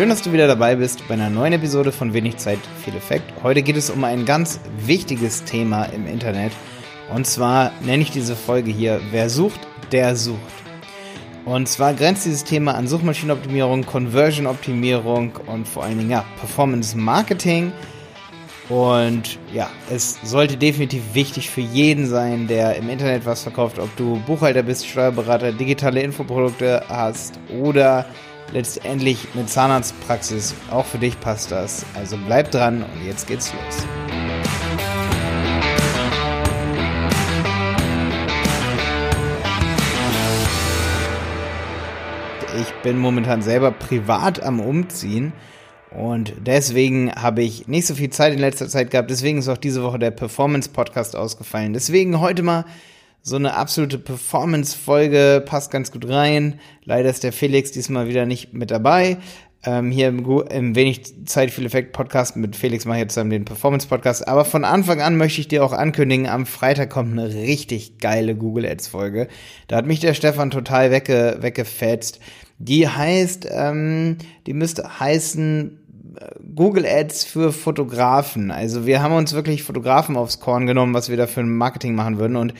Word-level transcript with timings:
Schön, 0.00 0.08
dass 0.08 0.22
du 0.22 0.32
wieder 0.32 0.46
dabei 0.46 0.76
bist 0.76 1.06
bei 1.08 1.12
einer 1.12 1.28
neuen 1.28 1.52
Episode 1.52 1.92
von 1.92 2.14
Wenig 2.14 2.38
Zeit, 2.38 2.58
viel 2.82 2.96
Effekt. 2.96 3.34
Heute 3.42 3.60
geht 3.60 3.76
es 3.76 3.90
um 3.90 4.02
ein 4.02 4.24
ganz 4.24 4.58
wichtiges 4.78 5.44
Thema 5.44 5.84
im 5.84 6.06
Internet. 6.06 6.52
Und 7.14 7.26
zwar 7.26 7.70
nenne 7.82 8.02
ich 8.02 8.10
diese 8.10 8.34
Folge 8.34 8.70
hier, 8.70 9.02
wer 9.10 9.28
sucht, 9.28 9.60
der 9.92 10.16
sucht. 10.16 10.38
Und 11.44 11.68
zwar 11.68 11.92
grenzt 11.92 12.24
dieses 12.24 12.44
Thema 12.44 12.76
an 12.76 12.88
Suchmaschinenoptimierung, 12.88 13.84
Conversion-Optimierung 13.84 15.32
und 15.44 15.68
vor 15.68 15.84
allen 15.84 15.98
Dingen 15.98 16.10
ja, 16.10 16.24
Performance-Marketing. 16.38 17.70
Und 18.70 19.38
ja, 19.52 19.68
es 19.90 20.18
sollte 20.22 20.56
definitiv 20.56 21.02
wichtig 21.12 21.50
für 21.50 21.60
jeden 21.60 22.06
sein, 22.06 22.46
der 22.48 22.76
im 22.76 22.88
Internet 22.88 23.26
was 23.26 23.42
verkauft, 23.42 23.78
ob 23.78 23.94
du 23.96 24.18
Buchhalter 24.26 24.62
bist, 24.62 24.86
Steuerberater, 24.86 25.52
digitale 25.52 26.00
Infoprodukte 26.00 26.84
hast 26.88 27.38
oder 27.62 28.06
letztendlich 28.52 29.28
eine 29.34 29.46
Zahnarztpraxis. 29.46 30.54
Auch 30.70 30.86
für 30.86 30.98
dich 30.98 31.18
passt 31.20 31.50
das. 31.50 31.84
Also 31.94 32.16
bleib 32.26 32.50
dran 32.50 32.82
und 32.82 33.06
jetzt 33.06 33.26
geht's 33.26 33.52
los. 33.52 33.86
Ich 42.60 42.72
bin 42.82 42.98
momentan 42.98 43.42
selber 43.42 43.70
privat 43.70 44.42
am 44.42 44.60
Umziehen 44.60 45.32
und 45.90 46.34
deswegen 46.40 47.12
habe 47.12 47.42
ich 47.42 47.68
nicht 47.68 47.86
so 47.86 47.94
viel 47.94 48.10
Zeit 48.10 48.32
in 48.32 48.38
letzter 48.38 48.68
Zeit 48.68 48.90
gehabt. 48.90 49.10
Deswegen 49.10 49.38
ist 49.38 49.48
auch 49.48 49.56
diese 49.56 49.82
Woche 49.82 49.98
der 49.98 50.10
Performance-Podcast 50.10 51.16
ausgefallen. 51.16 51.72
Deswegen 51.72 52.20
heute 52.20 52.42
mal 52.42 52.64
so 53.22 53.36
eine 53.36 53.54
absolute 53.56 53.98
Performance-Folge, 53.98 55.42
passt 55.44 55.70
ganz 55.70 55.92
gut 55.92 56.08
rein. 56.08 56.58
Leider 56.84 57.10
ist 57.10 57.22
der 57.22 57.32
Felix 57.32 57.70
diesmal 57.70 58.08
wieder 58.08 58.26
nicht 58.26 58.54
mit 58.54 58.70
dabei. 58.70 59.18
Ähm, 59.62 59.90
hier 59.90 60.08
im, 60.08 60.24
im 60.50 60.74
wenig 60.74 61.26
Zeit 61.26 61.50
viel 61.50 61.66
Effekt 61.66 61.92
Podcast 61.92 62.34
mit 62.34 62.56
Felix 62.56 62.86
mache 62.86 62.96
ich 62.96 63.02
jetzt 63.02 63.14
zusammen 63.14 63.28
den 63.28 63.44
Performance 63.44 63.86
Podcast. 63.86 64.26
Aber 64.26 64.46
von 64.46 64.64
Anfang 64.64 65.02
an 65.02 65.18
möchte 65.18 65.42
ich 65.42 65.48
dir 65.48 65.62
auch 65.62 65.72
ankündigen, 65.74 66.26
am 66.26 66.46
Freitag 66.46 66.88
kommt 66.88 67.12
eine 67.12 67.34
richtig 67.34 67.98
geile 67.98 68.34
Google 68.34 68.64
Ads 68.64 68.88
Folge. 68.88 69.28
Da 69.68 69.76
hat 69.76 69.86
mich 69.86 70.00
der 70.00 70.14
Stefan 70.14 70.50
total 70.50 70.90
wegge 70.90 71.38
weggefetzt. 71.40 72.20
Die 72.56 72.88
heißt, 72.88 73.48
ähm, 73.50 74.16
die 74.46 74.54
müsste 74.54 74.98
heißen 74.98 75.78
äh, 76.18 76.26
Google 76.54 76.86
Ads 76.86 77.24
für 77.24 77.52
Fotografen. 77.52 78.50
Also 78.50 78.86
wir 78.86 79.02
haben 79.02 79.14
uns 79.14 79.34
wirklich 79.34 79.62
Fotografen 79.62 80.16
aufs 80.16 80.40
Korn 80.40 80.66
genommen, 80.66 80.94
was 80.94 81.10
wir 81.10 81.18
da 81.18 81.26
für 81.26 81.40
ein 81.40 81.54
Marketing 81.54 81.94
machen 81.94 82.18
würden. 82.18 82.36
Und 82.36 82.54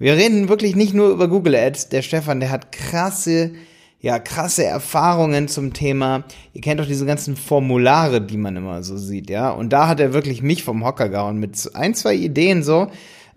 wir 0.00 0.14
reden 0.14 0.48
wirklich 0.48 0.74
nicht 0.74 0.94
nur 0.94 1.10
über 1.10 1.28
Google 1.28 1.54
Ads. 1.54 1.90
Der 1.90 2.02
Stefan, 2.02 2.40
der 2.40 2.50
hat 2.50 2.72
krasse 2.72 3.52
ja, 4.00 4.18
krasse 4.18 4.64
Erfahrungen 4.64 5.46
zum 5.46 5.72
Thema, 5.74 6.24
ihr 6.54 6.62
kennt 6.62 6.80
doch 6.80 6.86
diese 6.86 7.04
ganzen 7.04 7.36
Formulare, 7.36 8.22
die 8.22 8.38
man 8.38 8.56
immer 8.56 8.82
so 8.82 8.96
sieht, 8.96 9.28
ja. 9.28 9.50
Und 9.50 9.72
da 9.72 9.88
hat 9.88 10.00
er 10.00 10.14
wirklich 10.14 10.42
mich 10.42 10.64
vom 10.64 10.84
Hocker 10.84 11.10
gehauen 11.10 11.38
mit 11.38 11.70
ein, 11.74 11.94
zwei 11.94 12.14
Ideen 12.14 12.62
so, 12.62 12.88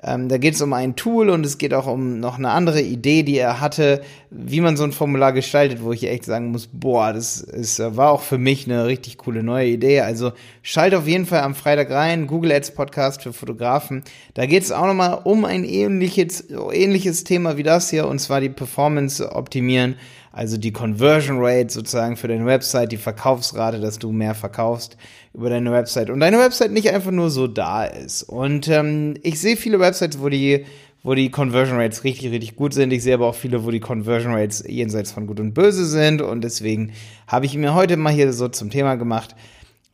ähm, 0.05 0.27
da 0.27 0.37
geht 0.37 0.55
es 0.55 0.61
um 0.61 0.73
ein 0.73 0.95
Tool 0.95 1.29
und 1.29 1.45
es 1.45 1.57
geht 1.57 1.73
auch 1.73 1.87
um 1.87 2.19
noch 2.19 2.37
eine 2.37 2.49
andere 2.49 2.81
Idee, 2.81 3.23
die 3.23 3.37
er 3.37 3.61
hatte, 3.61 4.01
wie 4.29 4.61
man 4.61 4.75
so 4.75 4.83
ein 4.83 4.91
Formular 4.91 5.31
gestaltet, 5.31 5.81
wo 5.81 5.93
ich 5.93 6.03
echt 6.03 6.25
sagen 6.25 6.51
muss, 6.51 6.67
boah, 6.71 7.13
das 7.13 7.39
ist, 7.39 7.79
war 7.79 8.11
auch 8.11 8.21
für 8.21 8.37
mich 8.37 8.65
eine 8.65 8.85
richtig 8.85 9.17
coole 9.17 9.43
neue 9.43 9.67
Idee. 9.67 10.01
Also 10.01 10.33
schalt 10.61 10.93
auf 10.93 11.07
jeden 11.07 11.25
Fall 11.25 11.41
am 11.41 11.55
Freitag 11.55 11.89
rein, 11.91 12.27
Google 12.27 12.51
Ads 12.51 12.71
Podcast 12.71 13.23
für 13.23 13.31
Fotografen. 13.31 14.03
Da 14.33 14.45
geht 14.45 14.63
es 14.63 14.71
auch 14.71 14.85
nochmal 14.85 15.21
um 15.23 15.45
ein 15.45 15.63
ähnliches, 15.63 16.49
ähnliches 16.71 17.23
Thema 17.23 17.57
wie 17.57 17.63
das 17.63 17.89
hier, 17.89 18.07
und 18.07 18.19
zwar 18.19 18.41
die 18.41 18.49
Performance 18.49 19.31
optimieren 19.31 19.95
also 20.33 20.57
die 20.57 20.73
Conversion 20.73 21.37
Rate 21.39 21.71
sozusagen 21.71 22.17
für 22.17 22.27
deine 22.27 22.47
Website, 22.47 22.91
die 22.91 22.97
Verkaufsrate, 22.97 23.79
dass 23.79 23.99
du 23.99 24.11
mehr 24.11 24.33
verkaufst 24.33 24.97
über 25.31 25.49
deine 25.49 25.71
Website 25.71 26.09
und 26.09 26.19
deine 26.19 26.39
Website 26.39 26.71
nicht 26.71 26.89
einfach 26.89 27.11
nur 27.11 27.29
so 27.29 27.45
da 27.47 27.85
ist. 27.85 28.23
Und 28.23 28.67
ähm, 28.67 29.13
ich 29.21 29.39
sehe 29.39 29.55
viele 29.55 29.79
Websites, 29.79 30.19
wo 30.19 30.29
die 30.29 30.65
wo 31.03 31.15
die 31.15 31.29
Conversion 31.29 31.77
Rates 31.77 32.05
richtig, 32.05 32.31
richtig 32.31 32.55
gut 32.55 32.73
sind. 32.73 32.91
Ich 32.93 33.03
sehe 33.03 33.13
aber 33.13 33.27
auch 33.27 33.35
viele, 33.35 33.65
wo 33.65 33.71
die 33.71 33.81
Conversion 33.81 34.33
Rates 34.33 34.63
jenseits 34.65 35.11
von 35.11 35.27
gut 35.27 35.41
und 35.41 35.53
böse 35.53 35.85
sind. 35.85 36.21
Und 36.21 36.45
deswegen 36.45 36.93
habe 37.27 37.45
ich 37.45 37.57
mir 37.57 37.75
heute 37.75 37.97
mal 37.97 38.13
hier 38.13 38.31
so 38.31 38.47
zum 38.47 38.69
Thema 38.69 38.95
gemacht, 38.95 39.35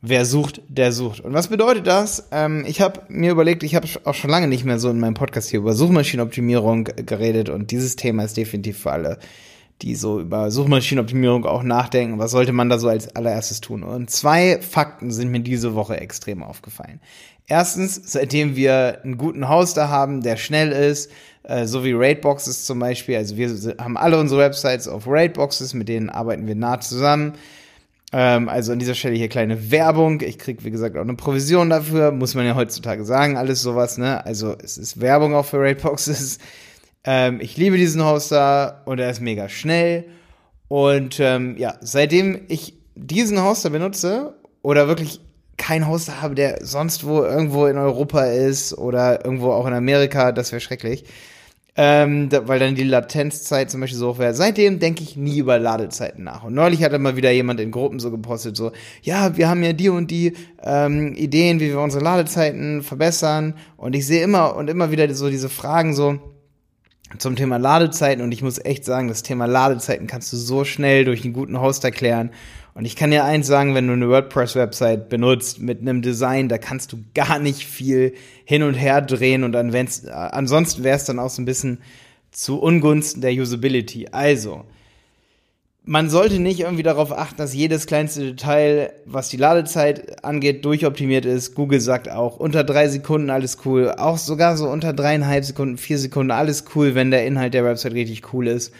wer 0.00 0.24
sucht, 0.24 0.62
der 0.68 0.92
sucht. 0.92 1.20
Und 1.20 1.34
was 1.34 1.48
bedeutet 1.48 1.88
das? 1.88 2.28
Ähm, 2.30 2.64
ich 2.64 2.80
habe 2.80 3.02
mir 3.08 3.32
überlegt, 3.32 3.64
ich 3.64 3.74
habe 3.74 3.88
auch 4.04 4.14
schon 4.14 4.30
lange 4.30 4.46
nicht 4.46 4.64
mehr 4.64 4.78
so 4.78 4.88
in 4.88 5.00
meinem 5.00 5.14
Podcast 5.14 5.50
hier 5.50 5.58
über 5.58 5.74
Suchmaschinenoptimierung 5.74 6.84
geredet. 6.84 7.48
Und 7.48 7.72
dieses 7.72 7.96
Thema 7.96 8.24
ist 8.24 8.36
definitiv 8.36 8.78
für 8.78 8.92
alle 8.92 9.18
die 9.82 9.94
so 9.94 10.20
über 10.20 10.50
Suchmaschinenoptimierung 10.50 11.46
auch 11.46 11.62
nachdenken, 11.62 12.18
was 12.18 12.32
sollte 12.32 12.52
man 12.52 12.68
da 12.68 12.78
so 12.78 12.88
als 12.88 13.14
allererstes 13.16 13.60
tun. 13.60 13.82
Und 13.82 14.10
zwei 14.10 14.60
Fakten 14.60 15.10
sind 15.10 15.30
mir 15.30 15.40
diese 15.40 15.74
Woche 15.74 15.98
extrem 15.98 16.42
aufgefallen. 16.42 17.00
Erstens, 17.46 18.00
seitdem 18.04 18.54
wir 18.54 19.00
einen 19.02 19.18
guten 19.18 19.48
Hoster 19.48 19.88
haben, 19.88 20.22
der 20.22 20.36
schnell 20.36 20.70
ist, 20.70 21.10
äh, 21.42 21.66
so 21.66 21.84
wie 21.84 21.92
Raidboxes 21.92 22.64
zum 22.64 22.78
Beispiel, 22.78 23.16
also 23.16 23.36
wir 23.36 23.48
haben 23.78 23.96
alle 23.96 24.20
unsere 24.20 24.40
Websites 24.40 24.86
auf 24.86 25.04
Raidboxes, 25.06 25.74
mit 25.74 25.88
denen 25.88 26.10
arbeiten 26.10 26.46
wir 26.46 26.54
nah 26.54 26.78
zusammen. 26.80 27.32
Ähm, 28.12 28.48
also 28.48 28.72
an 28.72 28.78
dieser 28.78 28.94
Stelle 28.94 29.16
hier 29.16 29.28
kleine 29.28 29.70
Werbung. 29.70 30.20
Ich 30.20 30.38
krieg 30.38 30.64
wie 30.64 30.70
gesagt 30.70 30.96
auch 30.96 31.02
eine 31.02 31.14
Provision 31.14 31.70
dafür, 31.70 32.12
muss 32.12 32.34
man 32.34 32.46
ja 32.46 32.54
heutzutage 32.54 33.04
sagen, 33.04 33.36
alles 33.36 33.62
sowas, 33.62 33.98
ne? 33.98 34.24
Also 34.24 34.56
es 34.62 34.78
ist 34.78 35.00
Werbung 35.00 35.34
auch 35.34 35.46
für 35.46 35.60
Raidboxes. 35.60 36.38
Ähm, 37.04 37.40
ich 37.40 37.56
liebe 37.56 37.76
diesen 37.76 38.04
Hoster 38.04 38.82
und 38.84 38.98
er 38.98 39.10
ist 39.10 39.20
mega 39.20 39.48
schnell. 39.48 40.04
Und 40.68 41.18
ähm, 41.20 41.56
ja, 41.56 41.74
seitdem 41.80 42.42
ich 42.48 42.74
diesen 42.94 43.42
Hoster 43.42 43.70
benutze 43.70 44.34
oder 44.62 44.88
wirklich 44.88 45.20
keinen 45.56 45.88
Hoster 45.88 46.22
habe, 46.22 46.34
der 46.34 46.64
sonst 46.64 47.04
wo 47.04 47.22
irgendwo 47.22 47.66
in 47.66 47.76
Europa 47.76 48.24
ist 48.24 48.76
oder 48.76 49.24
irgendwo 49.24 49.52
auch 49.52 49.66
in 49.66 49.74
Amerika, 49.74 50.32
das 50.32 50.52
wäre 50.52 50.60
schrecklich. 50.60 51.04
Ähm, 51.76 52.28
da, 52.28 52.48
weil 52.48 52.58
dann 52.58 52.74
die 52.74 52.84
Latenzzeit 52.84 53.70
zum 53.70 53.80
Beispiel 53.80 53.98
so 53.98 54.10
hoch 54.10 54.18
wäre. 54.18 54.34
Seitdem 54.34 54.80
denke 54.80 55.02
ich 55.02 55.16
nie 55.16 55.38
über 55.38 55.58
Ladezeiten 55.58 56.24
nach. 56.24 56.44
Und 56.44 56.54
neulich 56.54 56.82
hat 56.82 56.92
immer 56.92 57.16
wieder 57.16 57.30
jemand 57.30 57.60
in 57.60 57.70
Gruppen 57.70 58.00
so 58.00 58.10
gepostet, 58.10 58.56
so, 58.56 58.72
ja, 59.02 59.36
wir 59.36 59.48
haben 59.48 59.62
ja 59.62 59.72
die 59.72 59.88
und 59.88 60.10
die 60.10 60.34
ähm, 60.62 61.14
Ideen, 61.14 61.60
wie 61.60 61.68
wir 61.68 61.80
unsere 61.80 62.02
Ladezeiten 62.02 62.82
verbessern. 62.82 63.54
Und 63.76 63.94
ich 63.94 64.06
sehe 64.06 64.22
immer 64.22 64.56
und 64.56 64.68
immer 64.68 64.90
wieder 64.90 65.12
so 65.14 65.30
diese 65.30 65.48
Fragen 65.48 65.94
so, 65.94 66.18
zum 67.18 67.36
Thema 67.36 67.56
Ladezeiten 67.56 68.22
und 68.22 68.32
ich 68.32 68.42
muss 68.42 68.64
echt 68.64 68.84
sagen, 68.84 69.08
das 69.08 69.22
Thema 69.22 69.46
Ladezeiten 69.46 70.06
kannst 70.06 70.32
du 70.32 70.36
so 70.36 70.64
schnell 70.64 71.04
durch 71.04 71.24
einen 71.24 71.32
guten 71.32 71.60
Host 71.60 71.84
erklären. 71.84 72.30
Und 72.74 72.84
ich 72.84 72.94
kann 72.94 73.10
dir 73.10 73.24
eins 73.24 73.46
sagen, 73.46 73.74
wenn 73.74 73.88
du 73.88 73.94
eine 73.94 74.08
WordPress-Website 74.08 75.08
benutzt 75.08 75.60
mit 75.60 75.80
einem 75.80 76.02
Design, 76.02 76.48
da 76.48 76.56
kannst 76.56 76.92
du 76.92 76.98
gar 77.14 77.38
nicht 77.38 77.64
viel 77.64 78.14
hin 78.44 78.62
und 78.62 78.74
her 78.74 79.02
drehen 79.02 79.42
und 79.42 79.54
äh, 79.54 80.10
ansonsten 80.10 80.84
wäre 80.84 80.96
es 80.96 81.04
dann 81.04 81.18
auch 81.18 81.30
so 81.30 81.42
ein 81.42 81.46
bisschen 81.46 81.78
zu 82.30 82.60
Ungunsten 82.60 83.20
der 83.22 83.32
Usability. 83.32 84.08
Also, 84.12 84.64
man 85.84 86.10
sollte 86.10 86.38
nicht 86.38 86.60
irgendwie 86.60 86.82
darauf 86.82 87.10
achten, 87.10 87.38
dass 87.38 87.54
jedes 87.54 87.86
kleinste 87.86 88.20
Detail, 88.20 88.92
was 89.06 89.28
die 89.28 89.38
Ladezeit 89.38 90.24
angeht, 90.24 90.64
durchoptimiert 90.64 91.24
ist. 91.24 91.54
Google 91.54 91.80
sagt 91.80 92.10
auch, 92.10 92.38
unter 92.38 92.64
drei 92.64 92.88
Sekunden 92.88 93.30
alles 93.30 93.58
cool. 93.64 93.90
Auch 93.90 94.18
sogar 94.18 94.56
so 94.56 94.68
unter 94.68 94.92
dreieinhalb 94.92 95.44
Sekunden, 95.44 95.78
vier 95.78 95.98
Sekunden 95.98 96.30
alles 96.30 96.64
cool, 96.74 96.94
wenn 96.94 97.10
der 97.10 97.26
Inhalt 97.26 97.54
der 97.54 97.64
Website 97.64 97.94
richtig 97.94 98.32
cool 98.32 98.46
ist. 98.46 98.72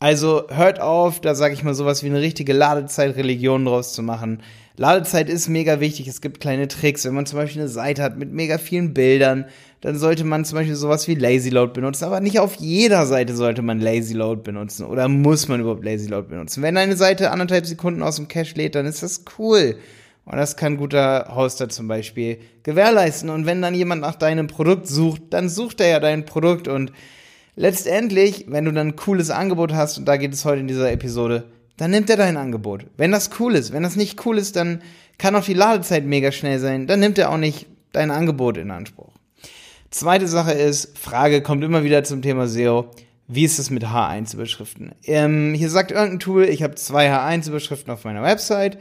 Also 0.00 0.44
hört 0.48 0.80
auf, 0.80 1.20
da 1.20 1.34
sage 1.34 1.54
ich 1.54 1.62
mal 1.62 1.74
sowas 1.74 2.02
wie 2.02 2.06
eine 2.08 2.20
richtige 2.20 2.54
Ladezeit-Religion 2.54 3.66
draus 3.66 3.92
zu 3.92 4.02
machen. 4.02 4.42
Ladezeit 4.76 5.28
ist 5.28 5.48
mega 5.48 5.78
wichtig. 5.78 6.08
Es 6.08 6.22
gibt 6.22 6.40
kleine 6.40 6.68
Tricks. 6.68 7.04
Wenn 7.04 7.14
man 7.14 7.26
zum 7.26 7.38
Beispiel 7.38 7.60
eine 7.60 7.68
Seite 7.68 8.02
hat 8.02 8.16
mit 8.16 8.32
mega 8.32 8.56
vielen 8.56 8.94
Bildern, 8.94 9.44
dann 9.80 9.96
sollte 9.96 10.24
man 10.24 10.44
zum 10.44 10.58
Beispiel 10.58 10.74
sowas 10.74 11.08
wie 11.08 11.14
Lazy 11.14 11.48
Load 11.48 11.72
benutzen. 11.72 12.04
Aber 12.04 12.20
nicht 12.20 12.38
auf 12.38 12.56
jeder 12.56 13.06
Seite 13.06 13.34
sollte 13.34 13.62
man 13.62 13.80
Lazy 13.80 14.14
Load 14.14 14.42
benutzen. 14.42 14.84
Oder 14.84 15.08
muss 15.08 15.48
man 15.48 15.60
überhaupt 15.60 15.84
Lazy 15.84 16.08
Load 16.08 16.28
benutzen? 16.28 16.62
Wenn 16.62 16.76
eine 16.76 16.96
Seite 16.96 17.30
anderthalb 17.30 17.64
Sekunden 17.64 18.02
aus 18.02 18.16
dem 18.16 18.28
Cache 18.28 18.54
lädt, 18.56 18.74
dann 18.74 18.86
ist 18.86 19.02
das 19.02 19.24
cool. 19.38 19.76
Und 20.26 20.36
das 20.36 20.56
kann 20.56 20.74
ein 20.74 20.78
guter 20.78 21.32
Hoster 21.34 21.70
zum 21.70 21.88
Beispiel 21.88 22.38
gewährleisten. 22.62 23.30
Und 23.30 23.46
wenn 23.46 23.62
dann 23.62 23.74
jemand 23.74 24.02
nach 24.02 24.16
deinem 24.16 24.48
Produkt 24.48 24.86
sucht, 24.86 25.22
dann 25.30 25.48
sucht 25.48 25.80
er 25.80 25.88
ja 25.88 26.00
dein 26.00 26.26
Produkt. 26.26 26.68
Und 26.68 26.92
letztendlich, 27.56 28.44
wenn 28.48 28.66
du 28.66 28.72
dann 28.72 28.88
ein 28.88 28.96
cooles 28.96 29.30
Angebot 29.30 29.72
hast, 29.72 29.96
und 29.96 30.04
da 30.06 30.18
geht 30.18 30.34
es 30.34 30.44
heute 30.44 30.60
in 30.60 30.68
dieser 30.68 30.92
Episode, 30.92 31.44
dann 31.78 31.90
nimmt 31.90 32.10
er 32.10 32.18
dein 32.18 32.36
Angebot. 32.36 32.84
Wenn 32.98 33.12
das 33.12 33.30
cool 33.40 33.54
ist, 33.54 33.72
wenn 33.72 33.82
das 33.82 33.96
nicht 33.96 34.26
cool 34.26 34.36
ist, 34.36 34.56
dann 34.56 34.82
kann 35.16 35.34
auch 35.34 35.44
die 35.44 35.54
Ladezeit 35.54 36.04
mega 36.04 36.32
schnell 36.32 36.58
sein, 36.58 36.86
dann 36.86 37.00
nimmt 37.00 37.18
er 37.18 37.30
auch 37.30 37.38
nicht 37.38 37.66
dein 37.92 38.10
Angebot 38.10 38.58
in 38.58 38.70
Anspruch. 38.70 39.09
Zweite 39.90 40.28
Sache 40.28 40.52
ist, 40.52 40.96
Frage 40.96 41.42
kommt 41.42 41.64
immer 41.64 41.82
wieder 41.82 42.04
zum 42.04 42.22
Thema 42.22 42.46
SEO. 42.46 42.90
Wie 43.26 43.44
ist 43.44 43.58
es 43.58 43.70
mit 43.70 43.84
H1-Überschriften? 43.84 44.92
Ähm, 45.04 45.52
hier 45.52 45.68
sagt 45.68 45.90
irgendein 45.90 46.20
Tool, 46.20 46.44
ich 46.44 46.62
habe 46.62 46.76
zwei 46.76 47.12
H1-Überschriften 47.12 47.92
auf 47.92 48.04
meiner 48.04 48.22
Website. 48.22 48.78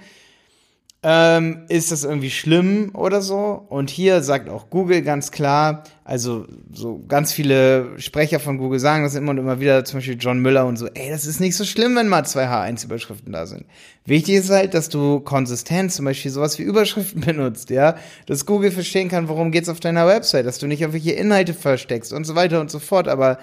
Ähm, 1.01 1.63
ist 1.69 1.93
das 1.93 2.03
irgendwie 2.03 2.29
schlimm 2.29 2.91
oder 2.93 3.21
so? 3.21 3.65
Und 3.69 3.89
hier 3.89 4.21
sagt 4.21 4.49
auch 4.49 4.69
Google 4.69 5.01
ganz 5.01 5.31
klar, 5.31 5.83
also 6.03 6.45
so 6.73 7.01
ganz 7.07 7.31
viele 7.31 7.97
Sprecher 7.99 8.41
von 8.41 8.57
Google 8.57 8.79
sagen 8.79 9.03
das 9.03 9.15
immer 9.15 9.31
und 9.31 9.37
immer 9.37 9.61
wieder, 9.61 9.85
zum 9.85 9.99
Beispiel 9.99 10.17
John 10.19 10.39
Müller 10.39 10.65
und 10.65 10.75
so, 10.75 10.87
ey, 10.87 11.09
das 11.09 11.25
ist 11.25 11.39
nicht 11.39 11.55
so 11.55 11.63
schlimm, 11.63 11.95
wenn 11.95 12.09
mal 12.09 12.25
zwei 12.25 12.47
H1-Überschriften 12.47 13.31
da 13.31 13.45
sind. 13.45 13.65
Wichtig 14.05 14.35
ist 14.35 14.49
halt, 14.49 14.73
dass 14.73 14.89
du 14.89 15.21
konsistent 15.21 15.93
zum 15.93 16.03
Beispiel 16.03 16.31
sowas 16.31 16.59
wie 16.59 16.63
Überschriften 16.63 17.21
benutzt, 17.25 17.69
ja, 17.69 17.95
dass 18.25 18.45
Google 18.45 18.71
verstehen 18.71 19.07
kann, 19.07 19.29
worum 19.29 19.51
geht's 19.51 19.69
auf 19.69 19.79
deiner 19.79 20.05
Website, 20.05 20.45
dass 20.45 20.57
du 20.57 20.67
nicht 20.67 20.81
irgendwelche 20.81 21.11
Inhalte 21.11 21.53
versteckst 21.53 22.11
und 22.11 22.25
so 22.25 22.35
weiter 22.35 22.59
und 22.59 22.69
so 22.69 22.79
fort, 22.79 23.07
aber 23.07 23.39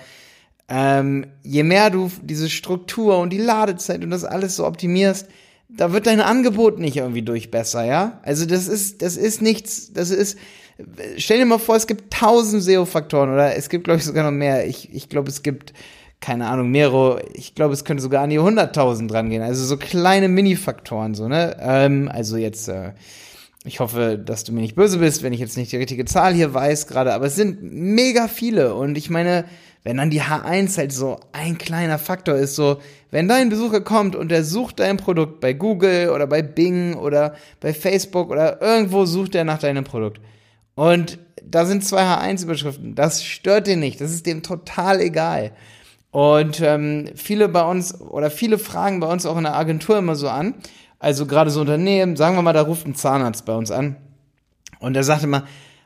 ähm, 0.69 1.27
je 1.43 1.63
mehr 1.63 1.89
du 1.89 2.11
diese 2.23 2.51
Struktur 2.51 3.19
und 3.19 3.31
die 3.31 3.39
Ladezeit 3.39 4.05
und 4.05 4.11
das 4.11 4.25
alles 4.25 4.57
so 4.57 4.67
optimierst, 4.67 5.29
da 5.69 5.93
wird 5.93 6.07
dein 6.07 6.21
Angebot 6.21 6.79
nicht 6.79 6.97
irgendwie 6.97 7.23
durch 7.23 7.51
besser, 7.51 7.85
ja? 7.85 8.21
Also 8.23 8.47
das 8.47 8.69
ist, 8.69 9.03
das 9.03 9.17
ist 9.17 9.43
nichts, 9.43 9.93
das 9.93 10.11
ist, 10.11 10.39
stell 11.17 11.39
dir 11.39 11.47
mal 11.47 11.59
vor, 11.59 11.77
es 11.77 11.87
gibt 11.87 12.13
tausend 12.13 12.63
SEO-Faktoren 12.63 13.33
oder 13.33 13.57
es 13.57 13.69
gibt, 13.69 13.85
glaube 13.85 13.99
ich, 13.99 14.05
sogar 14.05 14.25
noch 14.25 14.37
mehr. 14.37 14.67
Ich, 14.67 14.93
ich 14.95 15.09
glaube, 15.09 15.29
es 15.29 15.43
gibt, 15.43 15.73
keine 16.21 16.47
Ahnung, 16.49 16.71
mehrere, 16.71 17.23
ich 17.35 17.55
glaube, 17.55 17.75
es 17.75 17.85
könnte 17.85 18.03
sogar 18.03 18.23
an 18.23 18.31
die 18.31 18.39
hunderttausend 18.39 19.13
rangehen. 19.13 19.43
Also 19.43 19.65
so 19.65 19.77
kleine 19.77 20.29
Mini-Faktoren, 20.29 21.15
so, 21.15 21.29
ne? 21.29 21.57
Ähm, 21.61 22.11
also 22.13 22.37
jetzt, 22.37 22.69
äh, 22.69 22.93
ich 23.65 23.81
hoffe, 23.81 24.17
dass 24.17 24.45
du 24.45 24.53
mir 24.53 24.61
nicht 24.61 24.77
böse 24.77 24.99
bist, 24.99 25.23
wenn 25.23 25.33
ich 25.33 25.41
jetzt 25.41 25.57
nicht 25.57 25.73
die 25.73 25.77
richtige 25.77 26.05
Zahl 26.05 26.33
hier 26.33 26.55
weiß 26.55 26.87
gerade, 26.87 27.13
aber 27.13 27.27
es 27.27 27.35
sind 27.35 27.59
mega 27.63 28.29
viele 28.29 28.75
und 28.75 28.97
ich 28.97 29.11
meine, 29.11 29.45
wenn 29.87 29.99
dann 29.99 30.11
die 30.11 30.21
H1 30.21 30.77
halt 30.79 30.93
so 30.93 31.21
ein 31.31 31.59
kleiner 31.59 32.01
Faktor 32.01 32.35
ist, 32.35 32.57
so, 32.57 32.79
wenn 33.13 33.29
dein 33.29 33.51
Besucher 33.51 33.81
kommt 33.81 34.17
und 34.17 34.33
der 34.33 34.43
sucht 34.43 34.81
dein 34.81 34.97
Produkt 34.97 35.39
bei 35.39 35.53
Google 35.53 36.11
oder 36.11 36.27
bei 36.27 36.43
Bing 36.43 36.95
oder 36.95 37.37
bei 37.61 37.73
Facebook 37.73 38.31
oder 38.31 38.61
irgendwo 38.61 39.05
sucht 39.05 39.37
er 39.37 39.45
nach 39.45 39.61
deinem 39.61 39.85
Produkt. 39.85 40.21
Und 40.75 41.21
da 41.41 41.67
sind 41.67 41.85
zwei 41.85 42.03
H1-Überschriften. 42.03 42.97
Das 42.97 43.23
stört 43.23 43.69
den 43.69 43.79
nicht. 43.79 44.01
Das 44.01 44.11
ist 44.11 44.27
dem 44.27 44.43
total 44.43 45.01
egal. 45.01 45.53
Und 46.11 46.61
ähm, 46.61 47.11
viele 47.15 47.49
bei 47.49 47.63
uns 47.63 48.01
oder 48.01 48.33
viele 48.33 48.59
fragen 48.59 48.99
bei 48.99 49.07
uns 49.07 49.25
auch 49.25 49.37
in 49.37 49.45
der 49.45 49.55
Agentur 49.55 49.99
immer 49.99 50.17
so 50.17 50.29
an. 50.29 50.55
Also 50.99 51.27
gerade 51.27 51.53
so 51.53 51.61
Unternehmen, 51.61 52.17
sagen 52.17 52.35
wir 52.35 52.43
mal, 52.43 52.53
da 52.53 52.63
ruft 52.63 52.89
ein 52.89 52.97
Zahnarzt 52.97 53.45
bei 53.45 53.55
uns 53.55 53.71
an. 53.71 53.95
Und 54.81 54.95
der 54.95 55.05
sagt 55.05 55.23
immer, 55.23 55.45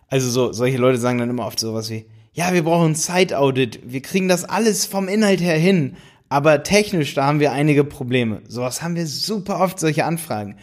also 0.08 0.30
so, 0.30 0.52
solche 0.52 0.78
Leute 0.78 0.96
sagen 0.96 1.18
dann 1.18 1.28
immer 1.28 1.46
oft 1.46 1.60
sowas 1.60 1.90
wie, 1.90 2.06
ja, 2.40 2.54
wir 2.54 2.64
brauchen 2.64 2.92
ein 2.92 2.94
Site-Audit, 2.94 3.80
wir 3.84 4.00
kriegen 4.00 4.26
das 4.26 4.46
alles 4.46 4.86
vom 4.86 5.08
Inhalt 5.08 5.42
her 5.42 5.58
hin, 5.58 5.96
aber 6.30 6.62
technisch, 6.62 7.12
da 7.12 7.26
haben 7.26 7.38
wir 7.38 7.52
einige 7.52 7.84
Probleme. 7.84 8.40
Sowas 8.48 8.80
haben 8.80 8.94
wir 8.94 9.06
super 9.06 9.60
oft, 9.60 9.78
solche 9.78 10.06
Anfragen. 10.06 10.56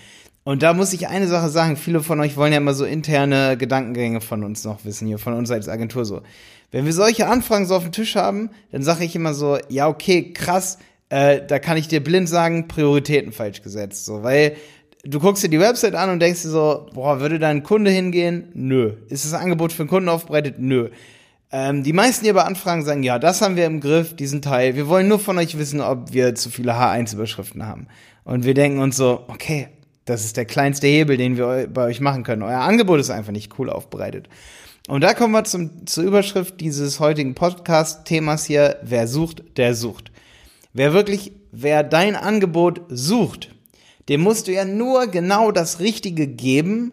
Und 0.44 0.64
da 0.64 0.74
muss 0.74 0.92
ich 0.94 1.08
eine 1.08 1.28
Sache 1.28 1.50
sagen, 1.50 1.78
viele 1.78 2.02
von 2.02 2.20
euch 2.20 2.36
wollen 2.36 2.52
ja 2.52 2.58
immer 2.58 2.74
so 2.74 2.84
interne 2.84 3.58
Gedankengänge 3.58 4.22
von 4.22 4.44
uns 4.44 4.64
noch 4.64 4.86
wissen, 4.86 5.06
hier 5.08 5.20
von 5.20 5.34
uns 5.34 5.52
als 5.52 5.70
Agentur 5.70 6.04
so. 6.04 6.24
Wenn 6.72 6.86
wir 6.86 6.94
solche 6.94 7.28
Anfragen 7.28 7.68
so 7.68 7.76
auf 7.76 7.84
dem 7.84 7.92
Tisch 7.92 8.16
haben, 8.16 8.50
dann 8.72 8.82
sage 8.82 9.06
ich 9.06 9.16
immer 9.16 9.36
so, 9.36 9.60
ja, 9.70 9.88
okay, 9.88 10.34
krass, 10.34 10.80
äh, 11.10 11.42
da 11.46 11.60
kann 11.60 11.78
ich 11.78 11.88
dir 11.88 12.04
blind 12.04 12.28
sagen, 12.28 12.68
Prioritäten 12.68 13.34
falsch 13.34 13.62
gesetzt. 13.62 14.04
So, 14.06 14.24
weil 14.24 14.56
du 15.04 15.20
guckst 15.20 15.44
dir 15.44 15.50
die 15.50 15.60
Website 15.60 15.94
an 15.94 16.10
und 16.10 16.22
denkst 16.22 16.42
dir 16.42 16.50
so, 16.50 16.88
boah, 16.96 17.20
würde 17.20 17.38
da 17.38 17.50
ein 17.50 17.62
Kunde 17.62 17.92
hingehen? 17.92 18.48
Nö. 18.56 18.94
Ist 19.10 19.26
das 19.26 19.36
Angebot 19.36 19.74
für 19.74 19.84
einen 19.84 19.90
Kunden 19.90 20.10
aufbereitet? 20.10 20.56
Nö. 20.58 20.90
Ähm, 21.52 21.84
die 21.84 21.94
meisten, 21.94 22.26
die 22.26 22.30
aber 22.30 22.46
anfragen, 22.46 22.84
sagen, 22.84 23.04
ja, 23.04 23.20
das 23.20 23.42
haben 23.42 23.56
wir 23.56 23.66
im 23.66 23.80
Griff, 23.80 24.16
diesen 24.16 24.42
Teil. 24.42 24.76
Wir 24.76 24.88
wollen 24.88 25.08
nur 25.08 25.20
von 25.20 25.38
euch 25.38 25.58
wissen, 25.58 25.80
ob 25.80 26.12
wir 26.12 26.36
zu 26.36 26.50
viele 26.50 26.74
H1-Überschriften 26.74 27.66
haben. 27.66 27.88
Und 28.26 28.44
wir 28.44 28.54
denken 28.54 28.80
uns 28.80 28.98
so, 28.98 29.24
okay, 29.28 29.70
das 30.04 30.26
ist 30.26 30.38
der 30.38 30.46
kleinste 30.46 30.88
Hebel, 30.88 31.18
den 31.18 31.38
wir 31.38 31.68
bei 31.68 31.86
euch 31.86 32.02
machen 32.02 32.24
können. 32.24 32.44
Euer 32.44 32.60
Angebot 32.60 33.00
ist 33.00 33.10
einfach 33.10 33.32
nicht 33.32 33.58
cool 33.60 33.70
aufbereitet. 33.70 34.28
Und 34.88 35.02
da 35.02 35.14
kommen 35.14 35.34
wir 35.34 35.44
zum, 35.44 35.86
zur 35.86 36.06
Überschrift 36.06 36.60
dieses 36.62 37.00
heutigen 37.00 37.36
Podcast-Themas 37.36 38.46
hier. 38.46 38.80
Wer 38.84 39.08
sucht, 39.08 39.44
der 39.58 39.76
sucht. 39.76 40.12
Wer 40.74 40.94
wirklich, 40.94 41.34
wer 41.52 41.84
dein 41.84 42.16
Angebot 42.16 42.82
sucht, 42.88 43.54
dem 44.10 44.22
musst 44.22 44.48
du 44.48 44.54
ja 44.54 44.64
nur 44.64 45.08
genau 45.08 45.52
das 45.52 45.80
Richtige 45.80 46.28
geben, 46.28 46.92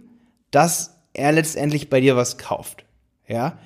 dass 0.51 0.97
er 1.13 1.33
letztendlich 1.33 1.91
bei 1.91 2.01
dir 2.01 2.17
was 2.17 2.39
kauft. 2.39 2.85
Ja? 3.29 3.59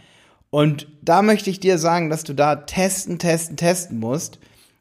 Und 0.50 0.88
da 1.02 1.22
möchte 1.22 1.50
ich 1.50 1.60
dir 1.60 1.78
sagen, 1.78 2.10
dass 2.10 2.24
du 2.24 2.32
da 2.32 2.56
testen, 2.56 3.18
testen, 3.18 3.56
testen 3.56 3.98
musst, 3.98 4.38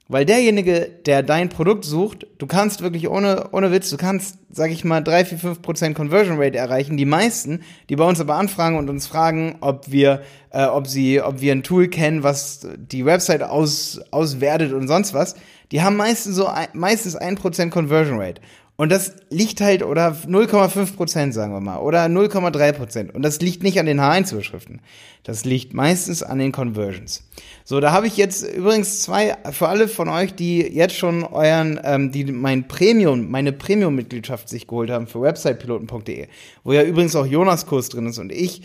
weil 0.10 0.26
derjenige, 0.26 0.90
der 1.06 1.22
dein 1.22 1.50
Produkt 1.50 1.84
sucht, 1.84 2.26
du 2.38 2.48
kannst 2.48 2.82
wirklich 2.82 3.10
ohne, 3.10 3.50
ohne 3.52 3.74
Witz, 3.74 3.90
du 3.90 3.98
kannst, 3.98 4.38
sag 4.50 4.72
ich 4.72 4.86
mal, 4.86 5.04
3, 5.04 5.26
4, 5.26 5.38
5 5.38 5.62
Prozent 5.62 5.96
Conversion 5.96 6.42
Rate 6.42 6.58
erreichen. 6.58 6.96
Die 6.96 7.06
meisten, 7.06 7.64
die 7.90 7.98
bei 7.98 8.06
uns 8.06 8.22
aber 8.22 8.36
anfragen 8.36 8.78
und 8.78 8.90
uns 8.90 9.06
fragen, 9.06 9.58
ob 9.60 9.92
wir, 9.92 10.22
äh, 10.52 10.64
ob 10.64 10.88
sie, 10.88 11.22
ob 11.22 11.42
wir 11.42 11.52
ein 11.52 11.64
Tool 11.64 11.90
kennen, 11.90 12.24
was 12.24 12.66
die 12.78 13.06
Website 13.06 13.44
aus, 13.44 14.00
auswertet 14.12 14.72
und 14.72 14.88
sonst 14.88 15.14
was, 15.14 15.36
die 15.74 15.82
haben 15.82 15.98
meistens 15.98 16.38
so, 16.38 16.50
meistens 16.72 17.18
1 17.18 17.42
Prozent 17.42 17.74
Conversion 17.74 18.18
Rate. 18.22 18.42
Und 18.80 18.92
das 18.92 19.16
liegt 19.32 19.60
halt, 19.60 19.82
oder 19.82 20.16
0,5 20.28 20.96
Prozent, 20.96 21.34
sagen 21.34 21.52
wir 21.52 21.60
mal, 21.60 21.80
oder 21.80 22.06
0,3 22.06 22.74
Prozent. 22.74 23.16
Und 23.16 23.24
das 23.24 23.42
liegt 23.42 23.64
nicht 23.64 23.80
an 23.80 23.88
den 23.88 24.00
H1-Überschriften. 24.00 24.82
Das 25.24 25.46
liegt 25.46 25.74
meistens 25.74 26.22
an 26.22 26.38
den 26.38 26.52
Conversions. 26.52 27.28
So, 27.66 27.80
da 27.80 27.92
habe 27.92 28.06
ich 28.06 28.18
jetzt 28.18 28.44
übrigens 28.44 29.02
zwei, 29.02 29.36
für 29.52 29.68
alle 29.68 29.88
von 29.88 30.10
euch, 30.10 30.36
die 30.36 30.62
jetzt 30.62 30.96
schon 30.96 31.24
euren, 31.24 31.80
ähm, 31.84 32.12
die 32.12 32.26
mein 32.26 32.68
Premium, 32.68 33.32
meine 33.32 33.52
Premium-Mitgliedschaft 33.52 34.48
sich 34.48 34.68
geholt 34.68 34.92
haben 34.92 35.08
für 35.08 35.24
websitepiloten.de, 35.24 36.28
wo 36.64 36.72
ja 36.72 36.84
übrigens 36.84 37.16
auch 37.16 37.26
Jonas 37.26 37.66
Kurs 37.66 37.90
drin 37.90 38.06
ist 38.06 38.20
und 38.20 38.32
ich 38.32 38.62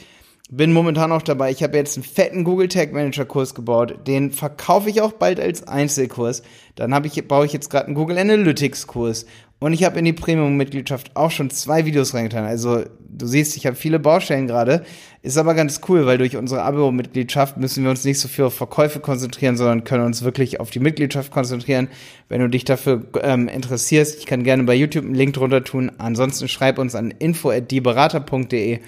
bin 0.51 0.75
momentan 0.75 1.13
auch 1.13 1.23
dabei. 1.23 1.51
Ich 1.51 1.63
habe 1.63 1.79
jetzt 1.79 1.97
einen 1.97 2.05
fetten 2.05 2.45
Google 2.45 2.69
Tag 2.69 2.93
Manager 2.93 3.25
Kurs 3.25 3.55
gebaut. 3.55 4.07
Den 4.07 4.31
verkaufe 4.31 4.91
ich 4.91 5.01
auch 5.01 5.13
bald 5.13 5.41
als 5.41 5.67
Einzelkurs. 5.67 6.43
Dann 6.75 6.93
habe 6.93 7.07
ich, 7.07 7.27
baue 7.27 7.47
ich 7.47 7.55
jetzt 7.55 7.71
gerade 7.71 7.87
einen 7.87 7.95
Google 7.95 8.19
Analytics 8.19 8.87
Kurs 8.87 9.25
und 9.63 9.73
ich 9.73 9.85
habe 9.85 9.99
in 10.01 10.05
die 10.05 10.13
Premium-Mitgliedschaft 10.13 11.15
auch 11.15 11.31
schon 11.31 11.49
zwei 11.51 11.87
Videos 11.87 12.15
reingetan. 12.15 12.45
Also 12.45 12.83
du 12.99 13.27
siehst, 13.27 13.57
ich 13.57 13.65
habe 13.65 13.77
viele 13.77 14.01
Baustellen 14.01 14.49
gerade. 14.49 14.85
Ist 15.23 15.39
aber 15.39 15.55
ganz 15.55 15.81
cool, 15.89 16.05
weil 16.05 16.19
durch 16.19 16.37
unsere 16.37 16.63
Abo-Mitgliedschaft 16.63 17.59
müssen 17.59 17.85
wir 17.85 17.91
uns 17.91 18.05
nicht 18.05 18.19
so 18.19 18.27
viel 18.27 18.47
auf 18.47 18.55
Verkäufe 18.55 18.99
konzentrieren, 18.99 19.57
sondern 19.57 19.85
können 19.85 20.05
uns 20.05 20.25
wirklich 20.25 20.59
auf 20.59 20.71
die 20.71 20.81
Mitgliedschaft 20.81 21.31
konzentrieren. 21.31 21.87
Wenn 22.29 22.41
du 22.41 22.49
dich 22.49 22.65
dafür 22.65 23.05
ähm, 23.23 23.47
interessierst, 23.47 24.19
ich 24.19 24.27
kann 24.27 24.43
gerne 24.43 24.65
bei 24.65 24.75
YouTube 24.75 25.05
einen 25.05 25.15
Link 25.15 25.35
drunter 25.35 25.63
tun. 25.63 25.93
Ansonsten 25.97 26.49
schreib 26.49 26.79
uns 26.79 26.97
an 26.97 27.13
info@dieberater.de 27.13 28.81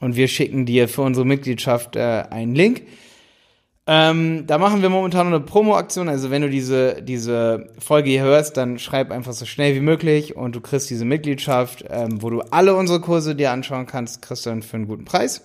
und 0.00 0.16
wir 0.16 0.26
schicken 0.26 0.66
dir 0.66 0.88
für 0.88 1.02
unsere 1.02 1.24
Mitgliedschaft 1.24 1.94
äh, 1.94 2.24
einen 2.30 2.56
Link. 2.56 2.82
Ähm, 3.88 4.46
da 4.48 4.58
machen 4.58 4.82
wir 4.82 4.88
momentan 4.88 5.28
eine 5.28 5.38
Promo-Aktion. 5.38 6.08
Also 6.08 6.30
wenn 6.30 6.42
du 6.42 6.50
diese, 6.50 7.02
diese 7.02 7.70
Folge 7.78 8.10
hier 8.10 8.22
hörst, 8.22 8.56
dann 8.56 8.80
schreib 8.80 9.12
einfach 9.12 9.32
so 9.32 9.46
schnell 9.46 9.76
wie 9.76 9.80
möglich 9.80 10.34
und 10.34 10.56
du 10.56 10.60
kriegst 10.60 10.90
diese 10.90 11.04
Mitgliedschaft, 11.04 11.84
ähm, 11.88 12.20
wo 12.20 12.30
du 12.30 12.40
alle 12.40 12.74
unsere 12.74 13.00
Kurse 13.00 13.36
dir 13.36 13.52
anschauen 13.52 13.86
kannst, 13.86 14.22
kriegst 14.22 14.44
du 14.44 14.50
dann 14.50 14.62
für 14.62 14.76
einen 14.76 14.88
guten 14.88 15.04
Preis. 15.04 15.42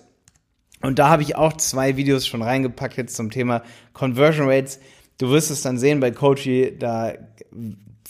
Und 0.81 0.97
da 0.97 1.09
habe 1.09 1.21
ich 1.21 1.35
auch 1.35 1.53
zwei 1.53 1.97
Videos 1.97 2.25
schon 2.25 2.41
reingepackt 2.41 2.97
jetzt 2.97 3.15
zum 3.15 3.29
Thema 3.29 3.61
Conversion 3.93 4.49
Rates. 4.49 4.79
Du 5.19 5.29
wirst 5.29 5.51
es 5.51 5.61
dann 5.61 5.77
sehen 5.77 5.99
bei 5.99 6.09
Coachy, 6.09 6.75
da 6.79 7.13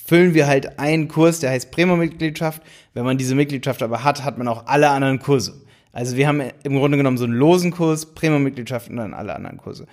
füllen 0.05 0.33
wir 0.33 0.47
halt 0.47 0.79
einen 0.79 1.09
Kurs, 1.09 1.41
der 1.41 1.49
heißt 1.49 1.71
Premium-Mitgliedschaft. 1.71 2.61
Wenn 2.93 3.03
man 3.03 3.17
diese 3.17 3.35
Mitgliedschaft 3.35 3.83
aber 3.83 4.05
hat, 4.05 4.23
hat 4.23 4.37
man 4.37 4.47
auch 4.47 4.65
alle 4.67 4.89
anderen 4.89 5.19
Kurse. 5.19 5.61
Also 5.91 6.15
wir 6.15 6.27
haben 6.27 6.41
im 6.63 6.77
Grunde 6.77 6.97
genommen 6.97 7.17
so 7.17 7.25
einen 7.25 7.33
losen 7.33 7.71
Kurs, 7.71 8.13
Premium-Mitgliedschaft 8.13 8.89
und 8.89 8.95
dann 8.95 9.13
alle 9.13 9.35
anderen 9.35 9.57
Kurse. 9.57 9.87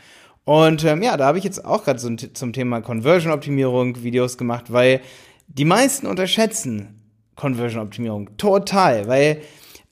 Und 0.49 0.83
ähm, 0.85 1.03
ja, 1.03 1.19
da 1.19 1.27
habe 1.27 1.37
ich 1.37 1.45
jetzt 1.45 1.63
auch 1.63 1.85
gerade 1.85 1.99
so 1.99 2.09
zum 2.17 2.55
Thema 2.55 2.81
Conversion-Optimierung 2.81 4.03
Videos 4.03 4.39
gemacht, 4.39 4.73
weil 4.73 5.03
die 5.47 5.67
meisten 5.67 6.07
unterschätzen 6.07 7.03
Conversion-Optimierung 7.37 8.35
total, 8.39 9.09
weil 9.09 9.43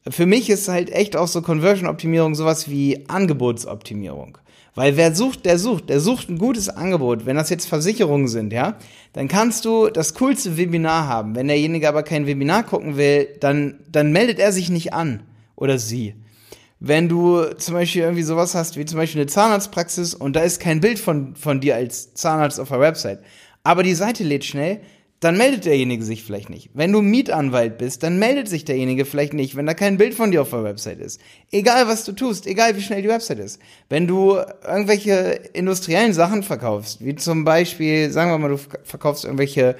für 0.08 0.24
mich 0.24 0.48
ist 0.48 0.68
halt 0.68 0.88
echt 0.88 1.14
auch 1.14 1.28
so 1.28 1.42
Conversion-Optimierung 1.42 2.34
sowas 2.34 2.70
wie 2.70 3.06
Angebotsoptimierung. 3.06 4.38
Weil 4.74 4.96
wer 4.96 5.14
sucht, 5.14 5.44
der 5.44 5.58
sucht. 5.58 5.90
Der 5.90 6.00
sucht 6.00 6.30
ein 6.30 6.38
gutes 6.38 6.70
Angebot. 6.70 7.26
Wenn 7.26 7.36
das 7.36 7.50
jetzt 7.50 7.68
Versicherungen 7.68 8.28
sind, 8.28 8.50
ja, 8.54 8.78
dann 9.12 9.28
kannst 9.28 9.66
du 9.66 9.90
das 9.90 10.14
coolste 10.14 10.56
Webinar 10.56 11.06
haben. 11.06 11.34
Wenn 11.34 11.48
derjenige 11.48 11.86
aber 11.86 12.02
kein 12.02 12.26
Webinar 12.26 12.62
gucken 12.62 12.96
will, 12.96 13.28
dann, 13.40 13.80
dann 13.92 14.10
meldet 14.10 14.38
er 14.38 14.52
sich 14.52 14.70
nicht 14.70 14.94
an. 14.94 15.22
Oder 15.54 15.78
sie 15.78 16.14
wenn 16.78 17.08
du 17.08 17.42
zum 17.56 17.74
Beispiel 17.74 18.02
irgendwie 18.02 18.22
sowas 18.22 18.54
hast, 18.54 18.76
wie 18.76 18.84
zum 18.84 18.98
Beispiel 18.98 19.20
eine 19.20 19.30
Zahnarztpraxis 19.30 20.14
und 20.14 20.36
da 20.36 20.40
ist 20.40 20.60
kein 20.60 20.80
Bild 20.80 20.98
von, 20.98 21.34
von 21.36 21.60
dir 21.60 21.74
als 21.74 22.14
Zahnarzt 22.14 22.60
auf 22.60 22.68
der 22.68 22.80
Website, 22.80 23.20
aber 23.64 23.82
die 23.82 23.94
Seite 23.94 24.24
lädt 24.24 24.44
schnell, 24.44 24.80
dann 25.20 25.38
meldet 25.38 25.64
derjenige 25.64 26.04
sich 26.04 26.22
vielleicht 26.22 26.50
nicht. 26.50 26.70
Wenn 26.74 26.92
du 26.92 27.00
Mietanwalt 27.00 27.78
bist, 27.78 28.02
dann 28.02 28.18
meldet 28.18 28.48
sich 28.48 28.66
derjenige 28.66 29.06
vielleicht 29.06 29.32
nicht, 29.32 29.56
wenn 29.56 29.64
da 29.64 29.72
kein 29.72 29.96
Bild 29.96 30.14
von 30.14 30.30
dir 30.30 30.42
auf 30.42 30.50
der 30.50 30.62
Website 30.62 31.00
ist. 31.00 31.20
Egal 31.50 31.88
was 31.88 32.04
du 32.04 32.12
tust, 32.12 32.46
egal 32.46 32.76
wie 32.76 32.82
schnell 32.82 33.00
die 33.00 33.08
Website 33.08 33.38
ist. 33.38 33.58
Wenn 33.88 34.06
du 34.06 34.36
irgendwelche 34.66 35.40
industriellen 35.54 36.12
Sachen 36.12 36.42
verkaufst, 36.42 37.02
wie 37.02 37.14
zum 37.14 37.44
Beispiel, 37.44 38.10
sagen 38.10 38.30
wir 38.30 38.38
mal, 38.38 38.50
du 38.50 38.58
verkaufst 38.58 39.24
irgendwelche, 39.24 39.76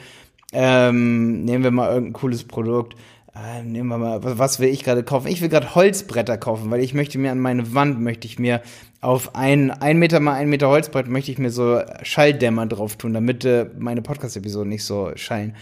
ähm, 0.53 1.45
nehmen 1.45 1.65
wir 1.65 1.71
mal 1.71 1.93
irgendein 1.93 2.15
cooles 2.15 2.45
Produkt, 2.45 2.97
äh, 3.37 3.63
nehmen 3.63 3.89
wir 3.89 3.99
mal, 3.99 4.21
was 4.23 4.61
will 4.61 4.69
ich 4.69 4.83
gerade 4.85 5.03
kaufen? 5.03 5.29
Ich 5.29 5.41
will 5.41 5.49
gerade 5.49 5.75
Holzbretter 5.75 6.39
kaufen, 6.39 6.71
weil 6.71 6.81
ich 6.81 6.95
möchte 6.95 7.19
mir 7.19 7.33
an 7.33 7.39
meine 7.39 7.75
Wand, 7.75 8.01
möchte 8.01 8.27
ich 8.27 8.39
mir 8.39 8.63
auf 9.01 9.35
ein, 9.35 9.71
ein 9.71 9.99
Meter 9.99 10.21
mal 10.21 10.35
ein 10.35 10.49
Meter 10.49 10.69
Holzbrett, 10.69 11.09
möchte 11.09 11.31
ich 11.31 11.39
mir 11.39 11.51
so 11.51 11.81
Schalldämmer 12.03 12.67
drauf 12.67 12.97
tun, 12.97 13.15
damit 13.15 13.45
äh, 13.45 13.67
meine 13.79 14.03
Podcast-Episoden 14.03 14.69
nicht 14.69 14.85
so 14.85 15.13
schallen. 15.17 15.55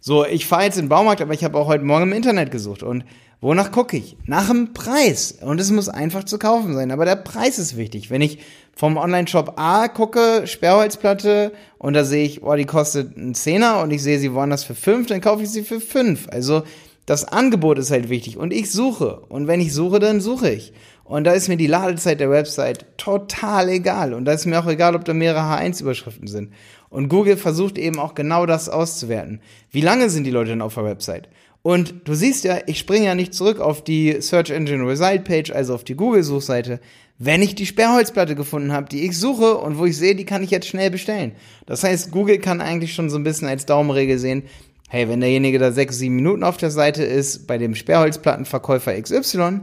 So, 0.00 0.24
ich 0.24 0.46
fahre 0.46 0.64
jetzt 0.64 0.78
in 0.78 0.84
den 0.84 0.88
Baumarkt, 0.88 1.20
aber 1.20 1.34
ich 1.34 1.42
habe 1.42 1.58
auch 1.58 1.66
heute 1.66 1.84
Morgen 1.84 2.04
im 2.04 2.12
Internet 2.12 2.50
gesucht 2.52 2.82
und 2.82 3.04
wonach 3.40 3.72
gucke 3.72 3.96
ich? 3.96 4.16
Nach 4.26 4.48
dem 4.48 4.72
Preis. 4.72 5.38
Und 5.40 5.60
es 5.60 5.70
muss 5.70 5.88
einfach 5.88 6.24
zu 6.24 6.38
kaufen 6.38 6.74
sein, 6.74 6.90
aber 6.90 7.04
der 7.04 7.16
Preis 7.16 7.58
ist 7.58 7.76
wichtig. 7.76 8.10
Wenn 8.10 8.22
ich 8.22 8.38
vom 8.72 8.96
Online-Shop 8.96 9.54
A 9.56 9.88
gucke, 9.88 10.46
Sperrholzplatte, 10.46 11.52
und 11.78 11.94
da 11.94 12.04
sehe 12.04 12.24
ich, 12.24 12.42
oh, 12.42 12.54
die 12.54 12.66
kostet 12.66 13.16
einen 13.16 13.34
Zehner 13.34 13.82
und 13.82 13.90
ich 13.90 14.02
sehe 14.02 14.18
sie 14.18 14.32
woanders 14.32 14.64
für 14.64 14.74
fünf, 14.74 15.08
dann 15.08 15.20
kaufe 15.20 15.42
ich 15.42 15.50
sie 15.50 15.64
für 15.64 15.80
fünf. 15.80 16.28
Also 16.30 16.62
das 17.06 17.24
Angebot 17.24 17.78
ist 17.78 17.90
halt 17.90 18.08
wichtig 18.08 18.36
und 18.36 18.52
ich 18.52 18.70
suche. 18.70 19.20
Und 19.28 19.46
wenn 19.46 19.60
ich 19.60 19.72
suche, 19.72 20.00
dann 20.00 20.20
suche 20.20 20.50
ich. 20.50 20.72
Und 21.04 21.24
da 21.24 21.32
ist 21.32 21.48
mir 21.48 21.56
die 21.56 21.68
Ladezeit 21.68 22.18
der 22.18 22.30
Website 22.30 22.98
total 22.98 23.68
egal. 23.68 24.12
Und 24.12 24.24
da 24.24 24.32
ist 24.32 24.44
mir 24.44 24.58
auch 24.58 24.66
egal, 24.66 24.96
ob 24.96 25.04
da 25.04 25.14
mehrere 25.14 25.42
H1-Überschriften 25.42 26.26
sind. 26.26 26.52
Und 26.90 27.08
Google 27.08 27.36
versucht 27.36 27.78
eben 27.78 28.00
auch 28.00 28.14
genau 28.14 28.44
das 28.44 28.68
auszuwerten. 28.68 29.40
Wie 29.70 29.80
lange 29.80 30.10
sind 30.10 30.24
die 30.24 30.32
Leute 30.32 30.50
denn 30.50 30.62
auf 30.62 30.74
der 30.74 30.84
Website? 30.84 31.28
Und 31.62 31.94
du 32.04 32.14
siehst 32.14 32.44
ja, 32.44 32.58
ich 32.66 32.78
springe 32.78 33.06
ja 33.06 33.14
nicht 33.14 33.34
zurück 33.34 33.60
auf 33.60 33.82
die 33.82 34.20
Search 34.20 34.50
Engine 34.50 34.86
Result 34.86 35.24
Page, 35.24 35.50
also 35.50 35.74
auf 35.74 35.84
die 35.84 35.96
Google-Suchseite, 35.96 36.80
wenn 37.18 37.42
ich 37.42 37.54
die 37.54 37.66
Sperrholzplatte 37.66 38.34
gefunden 38.34 38.72
habe, 38.72 38.88
die 38.88 39.04
ich 39.04 39.18
suche 39.18 39.56
und 39.56 39.78
wo 39.78 39.86
ich 39.86 39.96
sehe, 39.96 40.14
die 40.14 40.26
kann 40.26 40.42
ich 40.42 40.50
jetzt 40.50 40.68
schnell 40.68 40.90
bestellen. 40.90 41.32
Das 41.64 41.82
heißt, 41.82 42.10
Google 42.10 42.38
kann 42.38 42.60
eigentlich 42.60 42.94
schon 42.94 43.10
so 43.10 43.16
ein 43.16 43.24
bisschen 43.24 43.48
als 43.48 43.64
Daumenregel 43.64 44.18
sehen, 44.18 44.44
hey, 44.88 45.08
wenn 45.08 45.20
derjenige 45.20 45.58
da 45.58 45.72
sechs, 45.72 45.98
sieben 45.98 46.16
Minuten 46.16 46.44
auf 46.44 46.56
der 46.56 46.70
Seite 46.70 47.02
ist, 47.02 47.46
bei 47.46 47.58
dem 47.58 47.74
Sperrholzplattenverkäufer 47.74 49.00
XY, 49.00 49.60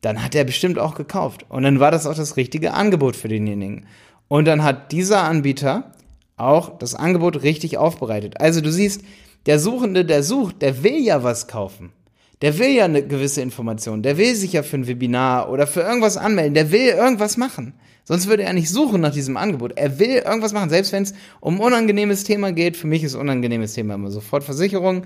dann 0.00 0.22
hat 0.22 0.34
er 0.34 0.44
bestimmt 0.44 0.78
auch 0.78 0.94
gekauft. 0.94 1.44
Und 1.48 1.64
dann 1.64 1.80
war 1.80 1.90
das 1.90 2.06
auch 2.06 2.14
das 2.14 2.36
richtige 2.36 2.72
Angebot 2.72 3.16
für 3.16 3.28
denjenigen. 3.28 3.86
Und 4.28 4.46
dann 4.46 4.62
hat 4.62 4.92
dieser 4.92 5.22
Anbieter 5.22 5.92
auch 6.36 6.78
das 6.78 6.94
Angebot 6.94 7.42
richtig 7.42 7.78
aufbereitet. 7.78 8.40
Also 8.40 8.60
du 8.60 8.70
siehst, 8.70 9.02
der 9.46 9.58
Suchende, 9.58 10.04
der 10.04 10.22
sucht, 10.22 10.62
der 10.62 10.82
will 10.82 10.98
ja 10.98 11.22
was 11.22 11.48
kaufen. 11.48 11.92
Der 12.42 12.58
will 12.58 12.68
ja 12.68 12.84
eine 12.84 13.02
gewisse 13.02 13.42
Information. 13.42 14.02
Der 14.02 14.16
will 14.16 14.34
sich 14.34 14.52
ja 14.52 14.62
für 14.62 14.76
ein 14.76 14.86
Webinar 14.86 15.50
oder 15.50 15.66
für 15.66 15.80
irgendwas 15.80 16.16
anmelden. 16.16 16.54
Der 16.54 16.70
will 16.70 16.86
irgendwas 16.86 17.36
machen. 17.36 17.74
Sonst 18.08 18.26
würde 18.26 18.42
er 18.44 18.54
nicht 18.54 18.70
suchen 18.70 19.02
nach 19.02 19.12
diesem 19.12 19.36
Angebot. 19.36 19.72
Er 19.76 19.98
will 19.98 20.22
irgendwas 20.24 20.54
machen, 20.54 20.70
selbst 20.70 20.92
wenn 20.92 21.02
es 21.02 21.12
um 21.40 21.60
unangenehmes 21.60 22.24
Thema 22.24 22.52
geht. 22.52 22.78
Für 22.78 22.86
mich 22.86 23.04
ist 23.04 23.14
unangenehmes 23.14 23.74
Thema 23.74 23.96
immer 23.96 24.10
sofort 24.10 24.44
Versicherung. 24.44 25.02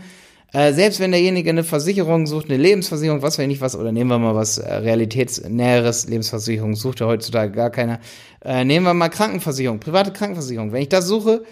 Äh, 0.53 0.73
selbst 0.73 1.01
wenn 1.01 1.11
derjenige 1.11 1.51
eine 1.51 1.65
Versicherung 1.65 2.29
sucht, 2.29 2.49
eine 2.49 2.59
Lebensversicherung, 2.63 3.21
was 3.21 3.41
weiß 3.41 3.51
ich 3.51 3.61
was, 3.61 3.75
oder 3.75 3.91
nehmen 3.91 4.09
wir 4.09 4.21
mal 4.21 4.37
was 4.37 4.59
äh, 4.59 4.73
realitätsnäheres, 4.73 6.07
Lebensversicherung 6.07 6.77
sucht 6.77 7.01
ja 7.01 7.07
heutzutage 7.07 7.51
gar 7.51 7.71
keiner. 7.71 7.99
Äh, 8.45 8.65
nehmen 8.65 8.87
wir 8.87 8.95
mal 8.95 9.09
Krankenversicherung, 9.09 9.81
private 9.81 10.13
Krankenversicherung. 10.13 10.71
Wenn 10.71 10.83
ich 10.83 10.89
das 10.89 11.09
suche, 11.09 11.43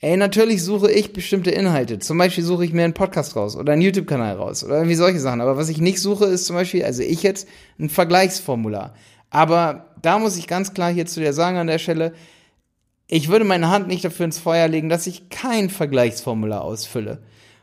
ey, 0.00 0.16
natürlich 0.16 0.62
suche 0.62 0.90
ich 0.90 1.12
bestimmte 1.12 1.50
Inhalte. 1.50 1.98
Zum 1.98 2.16
Beispiel 2.16 2.42
suche 2.42 2.64
ich 2.64 2.72
mir 2.72 2.84
einen 2.84 2.94
Podcast 2.94 3.36
raus 3.36 3.54
oder 3.54 3.74
einen 3.74 3.82
YouTube-Kanal 3.82 4.36
raus 4.36 4.64
oder 4.64 4.76
irgendwie 4.76 4.94
solche 4.94 5.20
Sachen. 5.20 5.42
Aber 5.42 5.58
was 5.58 5.68
ich 5.68 5.78
nicht 5.78 6.00
suche, 6.00 6.24
ist 6.24 6.46
zum 6.46 6.56
Beispiel, 6.56 6.84
also 6.86 7.02
ich 7.02 7.22
jetzt, 7.22 7.46
ein 7.78 7.90
Vergleichsformular. 7.90 8.94
Aber 9.30 9.86
da 10.02 10.18
muss 10.18 10.36
ich 10.36 10.46
ganz 10.46 10.74
klar 10.74 10.92
hier 10.92 11.06
zu 11.06 11.20
dir 11.20 11.32
sagen 11.32 11.56
an 11.56 11.66
der 11.66 11.78
Stelle, 11.78 12.12
ich 13.08 13.28
würde 13.28 13.44
meine 13.44 13.70
Hand 13.70 13.88
nicht 13.88 14.04
dafür 14.04 14.26
ins 14.26 14.38
Feuer 14.38 14.68
legen, 14.68 14.88
dass 14.88 15.06
ich 15.06 15.28
kein 15.28 15.70
Vergleichsformular 15.70 16.62
ausfülle. 16.62 17.18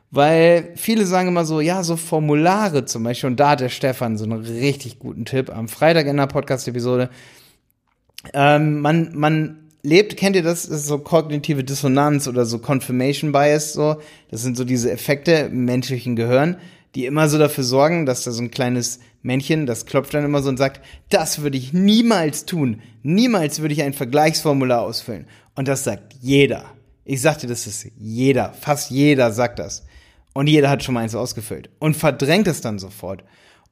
Weil 0.10 0.74
viele 0.75 1.05
sagen 1.05 1.29
immer 1.29 1.43
so, 1.43 1.60
ja, 1.60 1.84
so 1.84 1.98
Formulare 1.98 2.86
zum 2.86 3.03
Beispiel, 3.03 3.32
und 3.32 3.39
da 3.39 3.51
hat 3.51 3.62
der 3.62 3.70
Stefan 3.70 4.17
so 4.17 4.25
einen 4.25 4.41
richtig 4.43 5.00
guten 5.00 5.25
Tipp 5.25 5.50
am 5.50 5.67
Freitag 5.67 6.05
in 6.05 6.17
der 6.17 6.27
Podcast-Episode. 6.27 7.10
Ähm, 8.34 8.79
man, 8.79 9.10
man 9.15 9.72
lebt, 9.82 10.15
kennt 10.15 10.36
ihr 10.36 10.43
das? 10.43 10.67
Das 10.67 10.82
ist 10.82 10.88
so 10.88 11.00
kognitive 11.00 11.63
Dissonanz 11.63 12.27
oder 12.27 12.46
so 12.46 12.60
Confirmation 12.60 13.32
Bias, 13.32 13.74
so. 13.74 13.98
Das 14.29 14.43
sind 14.43 14.55
so 14.55 14.63
diese 14.63 14.91
Effekte 14.91 15.32
im 15.32 15.65
menschlichen 15.65 16.15
Gehirn, 16.15 16.58
die 16.95 17.05
immer 17.05 17.27
so 17.27 17.38
dafür 17.38 17.63
sorgen, 17.63 18.05
dass 18.05 18.23
da 18.23 18.31
so 18.31 18.41
ein 18.41 18.51
kleines 18.51 19.00
Männchen, 19.21 19.65
das 19.65 19.85
klopft 19.85 20.13
dann 20.13 20.25
immer 20.25 20.41
so 20.41 20.50
und 20.50 20.57
sagt, 20.57 20.81
das 21.09 21.41
würde 21.41 21.57
ich 21.57 21.73
niemals 21.73 22.45
tun. 22.45 22.81
Niemals 23.01 23.62
würde 23.62 23.73
ich 23.73 23.81
ein 23.81 23.93
Vergleichsformular 23.93 24.81
ausfüllen. 24.81 25.27
Und 25.55 25.67
das 25.67 25.83
sagt 25.83 26.13
jeder. 26.21 26.65
Ich 27.05 27.21
sagte, 27.21 27.47
das 27.47 27.67
ist 27.67 27.88
jeder. 27.97 28.53
Fast 28.53 28.91
jeder 28.91 29.31
sagt 29.31 29.59
das. 29.59 29.85
Und 30.33 30.47
jeder 30.47 30.69
hat 30.69 30.83
schon 30.83 30.93
mal 30.93 31.01
eins 31.01 31.15
ausgefüllt. 31.15 31.69
Und 31.79 31.95
verdrängt 31.95 32.47
es 32.47 32.62
dann 32.62 32.79
sofort. 32.79 33.23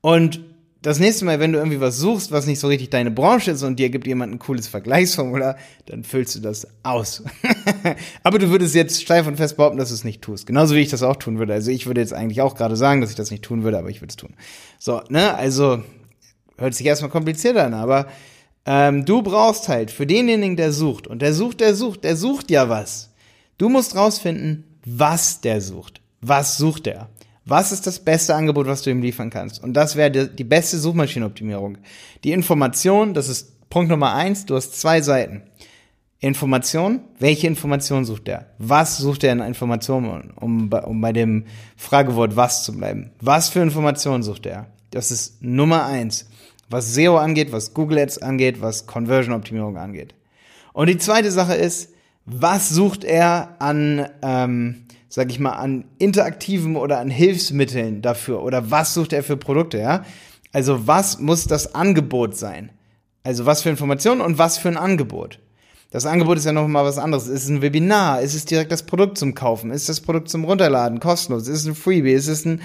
Und 0.01 0.41
das 0.81 0.97
nächste 0.97 1.25
Mal, 1.25 1.39
wenn 1.39 1.53
du 1.53 1.59
irgendwie 1.59 1.79
was 1.79 1.97
suchst, 1.97 2.31
was 2.31 2.47
nicht 2.47 2.59
so 2.59 2.67
richtig 2.67 2.89
deine 2.89 3.11
Branche 3.11 3.51
ist 3.51 3.61
und 3.61 3.77
dir 3.77 3.89
gibt 3.89 4.07
jemand 4.07 4.33
ein 4.33 4.39
cooles 4.39 4.67
Vergleichsformular, 4.67 5.57
dann 5.85 6.03
füllst 6.03 6.35
du 6.35 6.39
das 6.39 6.67
aus. 6.81 7.23
Aber 8.23 8.39
du 8.39 8.49
würdest 8.49 8.73
jetzt 8.73 9.01
steif 9.01 9.27
und 9.27 9.37
fest 9.37 9.57
behaupten, 9.57 9.77
dass 9.77 9.89
du 9.89 9.95
es 9.95 10.03
nicht 10.03 10.23
tust. 10.23 10.47
Genauso 10.47 10.73
wie 10.73 10.79
ich 10.79 10.89
das 10.89 11.03
auch 11.03 11.17
tun 11.17 11.37
würde. 11.37 11.53
Also 11.53 11.69
ich 11.69 11.85
würde 11.85 12.01
jetzt 12.01 12.13
eigentlich 12.13 12.41
auch 12.41 12.55
gerade 12.55 12.75
sagen, 12.75 12.99
dass 12.99 13.11
ich 13.11 13.15
das 13.15 13.29
nicht 13.29 13.43
tun 13.43 13.63
würde, 13.63 13.77
aber 13.77 13.89
ich 13.89 14.01
würde 14.01 14.09
es 14.09 14.15
tun. 14.15 14.33
So, 14.79 15.01
ne, 15.09 15.35
also 15.35 15.83
hört 16.57 16.73
sich 16.73 16.87
erstmal 16.87 17.11
kompliziert 17.11 17.57
an, 17.57 17.75
aber 17.75 18.07
ähm, 18.65 19.05
du 19.05 19.21
brauchst 19.21 19.69
halt 19.69 19.91
für 19.91 20.07
denjenigen, 20.07 20.55
der 20.55 20.71
sucht, 20.71 21.05
und 21.05 21.21
der 21.21 21.33
sucht, 21.33 21.59
der 21.59 21.75
sucht, 21.75 22.03
der 22.03 22.15
sucht 22.15 22.49
ja 22.49 22.69
was. 22.69 23.11
Du 23.59 23.69
musst 23.69 23.95
rausfinden, 23.95 24.63
was 24.83 25.41
der 25.41 25.61
sucht. 25.61 26.01
Was 26.21 26.57
sucht 26.57 26.87
er? 26.87 27.09
Was 27.45 27.71
ist 27.71 27.87
das 27.87 27.99
beste 27.99 28.35
Angebot, 28.35 28.67
was 28.67 28.83
du 28.83 28.91
ihm 28.91 29.01
liefern 29.01 29.29
kannst? 29.29 29.63
Und 29.63 29.73
das 29.73 29.95
wäre 29.95 30.27
die, 30.27 30.43
beste 30.43 30.77
Suchmaschinenoptimierung. 30.77 31.79
Die 32.23 32.33
Information, 32.33 33.13
das 33.13 33.29
ist 33.29 33.69
Punkt 33.69 33.89
Nummer 33.89 34.13
eins, 34.13 34.45
du 34.45 34.55
hast 34.55 34.79
zwei 34.79 35.01
Seiten. 35.01 35.43
Information, 36.19 37.01
welche 37.17 37.47
Information 37.47 38.05
sucht 38.05 38.27
er? 38.27 38.45
Was 38.59 38.97
sucht 38.99 39.23
er 39.23 39.33
in 39.33 39.39
Informationen, 39.39 40.31
um, 40.39 40.71
um 40.71 41.01
bei 41.01 41.13
dem 41.13 41.45
Fragewort 41.77 42.35
was 42.35 42.63
zu 42.63 42.77
bleiben? 42.77 43.09
Was 43.21 43.49
für 43.49 43.61
Informationen 43.61 44.21
sucht 44.21 44.45
er? 44.45 44.67
Das 44.91 45.09
ist 45.09 45.41
Nummer 45.41 45.85
eins, 45.85 46.29
was 46.69 46.93
SEO 46.93 47.17
angeht, 47.17 47.51
was 47.51 47.73
Google 47.73 47.97
Ads 47.97 48.19
angeht, 48.19 48.61
was 48.61 48.85
Conversion-Optimierung 48.85 49.77
angeht. 49.77 50.13
Und 50.73 50.89
die 50.89 50.99
zweite 50.99 51.31
Sache 51.31 51.55
ist, 51.55 51.89
was 52.25 52.69
sucht 52.69 53.03
er 53.03 53.55
an 53.59 54.07
ähm, 54.21 54.83
sag 55.11 55.29
ich 55.29 55.39
mal, 55.39 55.51
an 55.51 55.83
interaktiven 55.97 56.77
oder 56.77 56.99
an 56.99 57.09
Hilfsmitteln 57.09 58.01
dafür? 58.01 58.41
Oder 58.43 58.71
was 58.71 58.93
sucht 58.93 59.11
er 59.11 59.23
für 59.23 59.35
Produkte, 59.35 59.77
ja? 59.77 60.05
Also 60.53 60.87
was 60.87 61.19
muss 61.19 61.45
das 61.45 61.75
Angebot 61.75 62.37
sein? 62.37 62.71
Also 63.23 63.45
was 63.45 63.61
für 63.61 63.69
Informationen 63.69 64.21
und 64.21 64.37
was 64.37 64.57
für 64.57 64.69
ein 64.69 64.77
Angebot? 64.77 65.39
Das 65.91 66.05
Angebot 66.05 66.37
ist 66.37 66.45
ja 66.45 66.53
noch 66.53 66.67
mal 66.67 66.85
was 66.85 66.97
anderes. 66.97 67.27
Ist 67.27 67.43
es 67.43 67.49
ein 67.49 67.61
Webinar? 67.61 68.21
Ist 68.21 68.35
es 68.35 68.45
direkt 68.45 68.71
das 68.71 68.83
Produkt 68.83 69.17
zum 69.17 69.35
Kaufen? 69.35 69.71
Ist 69.71 69.89
das 69.89 69.99
Produkt 69.99 70.29
zum 70.29 70.45
Runterladen 70.45 71.01
kostenlos? 71.01 71.49
Ist 71.49 71.59
es 71.59 71.65
ein 71.65 71.75
Freebie? 71.75 72.13
Ist 72.13 72.29
es 72.29 72.45
ein 72.45 72.61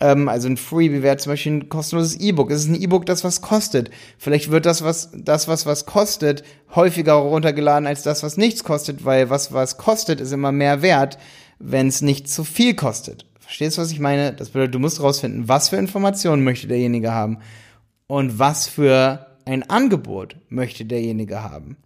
ähm, 0.00 0.28
also 0.28 0.48
ein 0.48 0.56
Freebie 0.56 1.02
wäre 1.02 1.18
zum 1.18 1.32
Beispiel 1.32 1.52
ein 1.52 1.68
kostenloses 1.68 2.18
E-Book. 2.18 2.50
Ist 2.50 2.60
es 2.60 2.68
ein 2.68 2.80
E-Book, 2.80 3.04
das 3.04 3.24
was 3.24 3.42
kostet? 3.42 3.90
Vielleicht 4.18 4.50
wird 4.50 4.64
das 4.64 4.82
was 4.82 5.10
das 5.14 5.48
was 5.48 5.66
was 5.66 5.84
kostet 5.84 6.44
häufiger 6.74 7.12
runtergeladen 7.12 7.86
als 7.86 8.02
das 8.02 8.22
was 8.22 8.38
nichts 8.38 8.64
kostet, 8.64 9.04
weil 9.04 9.28
was 9.28 9.52
was 9.52 9.76
kostet 9.76 10.22
ist 10.22 10.32
immer 10.32 10.50
mehr 10.50 10.80
wert 10.80 11.18
wenn 11.58 11.88
es 11.88 12.02
nicht 12.02 12.28
zu 12.28 12.44
viel 12.44 12.74
kostet. 12.74 13.26
Verstehst 13.40 13.76
du, 13.76 13.82
was 13.82 13.92
ich 13.92 14.00
meine? 14.00 14.32
Das 14.32 14.50
bedeutet, 14.50 14.74
du 14.74 14.78
musst 14.78 15.00
rausfinden, 15.00 15.48
was 15.48 15.68
für 15.68 15.76
Informationen 15.76 16.44
möchte 16.44 16.66
derjenige 16.66 17.12
haben 17.12 17.38
und 18.06 18.38
was 18.38 18.66
für 18.66 19.26
ein 19.44 19.68
Angebot 19.68 20.36
möchte 20.48 20.84
derjenige 20.84 21.42
haben. 21.42 21.76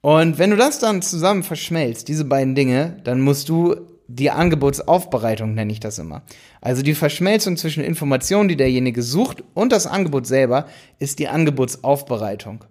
Und 0.00 0.38
wenn 0.38 0.50
du 0.50 0.56
das 0.56 0.78
dann 0.78 1.02
zusammen 1.02 1.42
verschmelzt, 1.42 2.08
diese 2.08 2.24
beiden 2.24 2.54
Dinge, 2.54 2.96
dann 3.04 3.20
musst 3.20 3.48
du 3.48 3.76
die 4.08 4.30
Angebotsaufbereitung 4.30 5.54
nenne 5.54 5.72
ich 5.72 5.80
das 5.80 5.98
immer. 5.98 6.22
Also 6.60 6.82
die 6.82 6.94
Verschmelzung 6.94 7.56
zwischen 7.56 7.82
Informationen, 7.82 8.48
die 8.48 8.56
derjenige 8.56 9.02
sucht 9.02 9.42
und 9.54 9.72
das 9.72 9.86
Angebot 9.86 10.26
selber, 10.26 10.66
ist 10.98 11.18
die 11.18 11.28
Angebotsaufbereitung. 11.28 12.64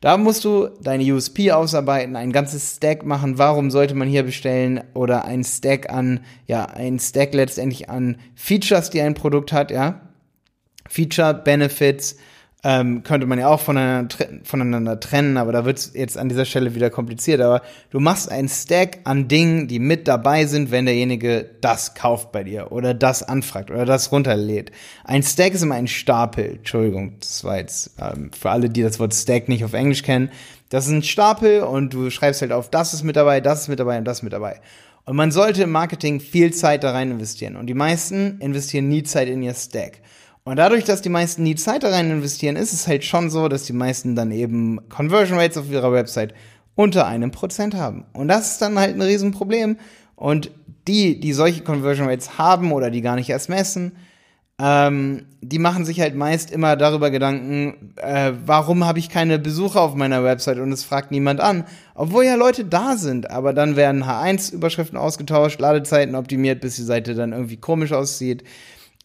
Da 0.00 0.16
musst 0.16 0.44
du 0.44 0.68
deine 0.80 1.04
USP 1.12 1.52
ausarbeiten, 1.52 2.16
ein 2.16 2.32
ganzes 2.32 2.76
Stack 2.76 3.04
machen. 3.04 3.38
Warum 3.38 3.70
sollte 3.70 3.94
man 3.94 4.08
hier 4.08 4.22
bestellen? 4.22 4.82
Oder 4.94 5.24
ein 5.24 5.44
Stack 5.44 5.90
an, 5.90 6.20
ja, 6.46 6.64
ein 6.64 6.98
Stack 6.98 7.34
letztendlich 7.34 7.88
an 7.90 8.16
Features, 8.34 8.90
die 8.90 9.00
ein 9.00 9.14
Produkt 9.14 9.52
hat, 9.52 9.70
ja. 9.70 10.00
Feature, 10.88 11.34
Benefits, 11.34 12.16
ähm, 12.64 13.04
könnte 13.04 13.26
man 13.26 13.38
ja 13.38 13.48
auch 13.48 13.60
voneinander, 13.60 14.16
voneinander 14.42 14.98
trennen, 14.98 15.36
aber 15.36 15.52
da 15.52 15.64
wird 15.64 15.78
es 15.78 15.92
jetzt 15.94 16.18
an 16.18 16.28
dieser 16.28 16.44
Stelle 16.44 16.74
wieder 16.74 16.90
kompliziert. 16.90 17.40
Aber 17.40 17.62
du 17.90 18.00
machst 18.00 18.30
einen 18.30 18.48
Stack 18.48 18.98
an 19.04 19.28
Dingen, 19.28 19.68
die 19.68 19.78
mit 19.78 20.08
dabei 20.08 20.44
sind, 20.46 20.72
wenn 20.72 20.84
derjenige 20.84 21.48
das 21.60 21.94
kauft 21.94 22.32
bei 22.32 22.42
dir 22.42 22.72
oder 22.72 22.94
das 22.94 23.22
anfragt 23.22 23.70
oder 23.70 23.84
das 23.84 24.10
runterlädt. 24.10 24.72
Ein 25.04 25.22
Stack 25.22 25.54
ist 25.54 25.62
immer 25.62 25.76
ein 25.76 25.86
Stapel. 25.86 26.56
Entschuldigung, 26.56 27.14
das 27.20 27.44
war 27.44 27.58
jetzt 27.58 27.92
ähm, 28.00 28.32
für 28.38 28.50
alle, 28.50 28.68
die 28.68 28.82
das 28.82 28.98
Wort 28.98 29.14
Stack 29.14 29.48
nicht 29.48 29.64
auf 29.64 29.72
Englisch 29.72 30.02
kennen. 30.02 30.30
Das 30.68 30.86
ist 30.86 30.92
ein 30.92 31.04
Stapel 31.04 31.62
und 31.62 31.94
du 31.94 32.10
schreibst 32.10 32.42
halt 32.42 32.52
auf, 32.52 32.68
das 32.70 32.92
ist 32.92 33.04
mit 33.04 33.16
dabei, 33.16 33.40
das 33.40 33.62
ist 33.62 33.68
mit 33.68 33.78
dabei 33.78 33.98
und 33.98 34.04
das 34.04 34.18
ist 34.18 34.22
mit 34.24 34.32
dabei. 34.32 34.60
Und 35.04 35.16
man 35.16 35.30
sollte 35.30 35.62
im 35.62 35.70
Marketing 35.70 36.20
viel 36.20 36.52
Zeit 36.52 36.84
da 36.84 36.90
rein 36.90 37.12
investieren. 37.12 37.56
Und 37.56 37.66
die 37.66 37.74
meisten 37.74 38.38
investieren 38.40 38.88
nie 38.88 39.04
Zeit 39.04 39.28
in 39.28 39.42
ihr 39.42 39.54
Stack. 39.54 40.00
Und 40.44 40.56
dadurch, 40.56 40.84
dass 40.84 41.02
die 41.02 41.08
meisten 41.08 41.42
nie 41.42 41.56
Zeit 41.56 41.82
da 41.82 41.90
rein 41.90 42.10
investieren, 42.10 42.56
ist 42.56 42.72
es 42.72 42.88
halt 42.88 43.04
schon 43.04 43.30
so, 43.30 43.48
dass 43.48 43.64
die 43.64 43.72
meisten 43.72 44.14
dann 44.14 44.30
eben 44.30 44.80
Conversion 44.88 45.38
Rates 45.38 45.58
auf 45.58 45.70
ihrer 45.70 45.92
Website 45.92 46.34
unter 46.74 47.06
einem 47.06 47.30
Prozent 47.30 47.74
haben. 47.74 48.06
Und 48.12 48.28
das 48.28 48.52
ist 48.52 48.62
dann 48.62 48.78
halt 48.78 48.94
ein 48.94 49.02
Riesenproblem. 49.02 49.78
Und 50.16 50.50
die, 50.86 51.20
die 51.20 51.32
solche 51.32 51.62
Conversion 51.62 52.08
Rates 52.08 52.38
haben 52.38 52.72
oder 52.72 52.90
die 52.90 53.02
gar 53.02 53.16
nicht 53.16 53.28
erst 53.28 53.48
messen, 53.48 53.92
ähm, 54.60 55.26
die 55.40 55.60
machen 55.60 55.84
sich 55.84 56.00
halt 56.00 56.16
meist 56.16 56.50
immer 56.50 56.74
darüber 56.74 57.10
Gedanken, 57.10 57.94
äh, 57.96 58.32
warum 58.44 58.84
habe 58.84 58.98
ich 58.98 59.08
keine 59.08 59.38
Besucher 59.38 59.80
auf 59.80 59.94
meiner 59.94 60.24
Website 60.24 60.58
und 60.58 60.72
es 60.72 60.82
fragt 60.82 61.12
niemand 61.12 61.40
an. 61.40 61.64
Obwohl 61.94 62.24
ja 62.24 62.34
Leute 62.34 62.64
da 62.64 62.96
sind, 62.96 63.30
aber 63.30 63.52
dann 63.52 63.76
werden 63.76 64.04
H1-Überschriften 64.04 64.98
ausgetauscht, 64.98 65.60
Ladezeiten 65.60 66.16
optimiert, 66.16 66.60
bis 66.60 66.74
die 66.74 66.82
Seite 66.82 67.14
dann 67.14 67.32
irgendwie 67.32 67.56
komisch 67.56 67.92
aussieht. 67.92 68.42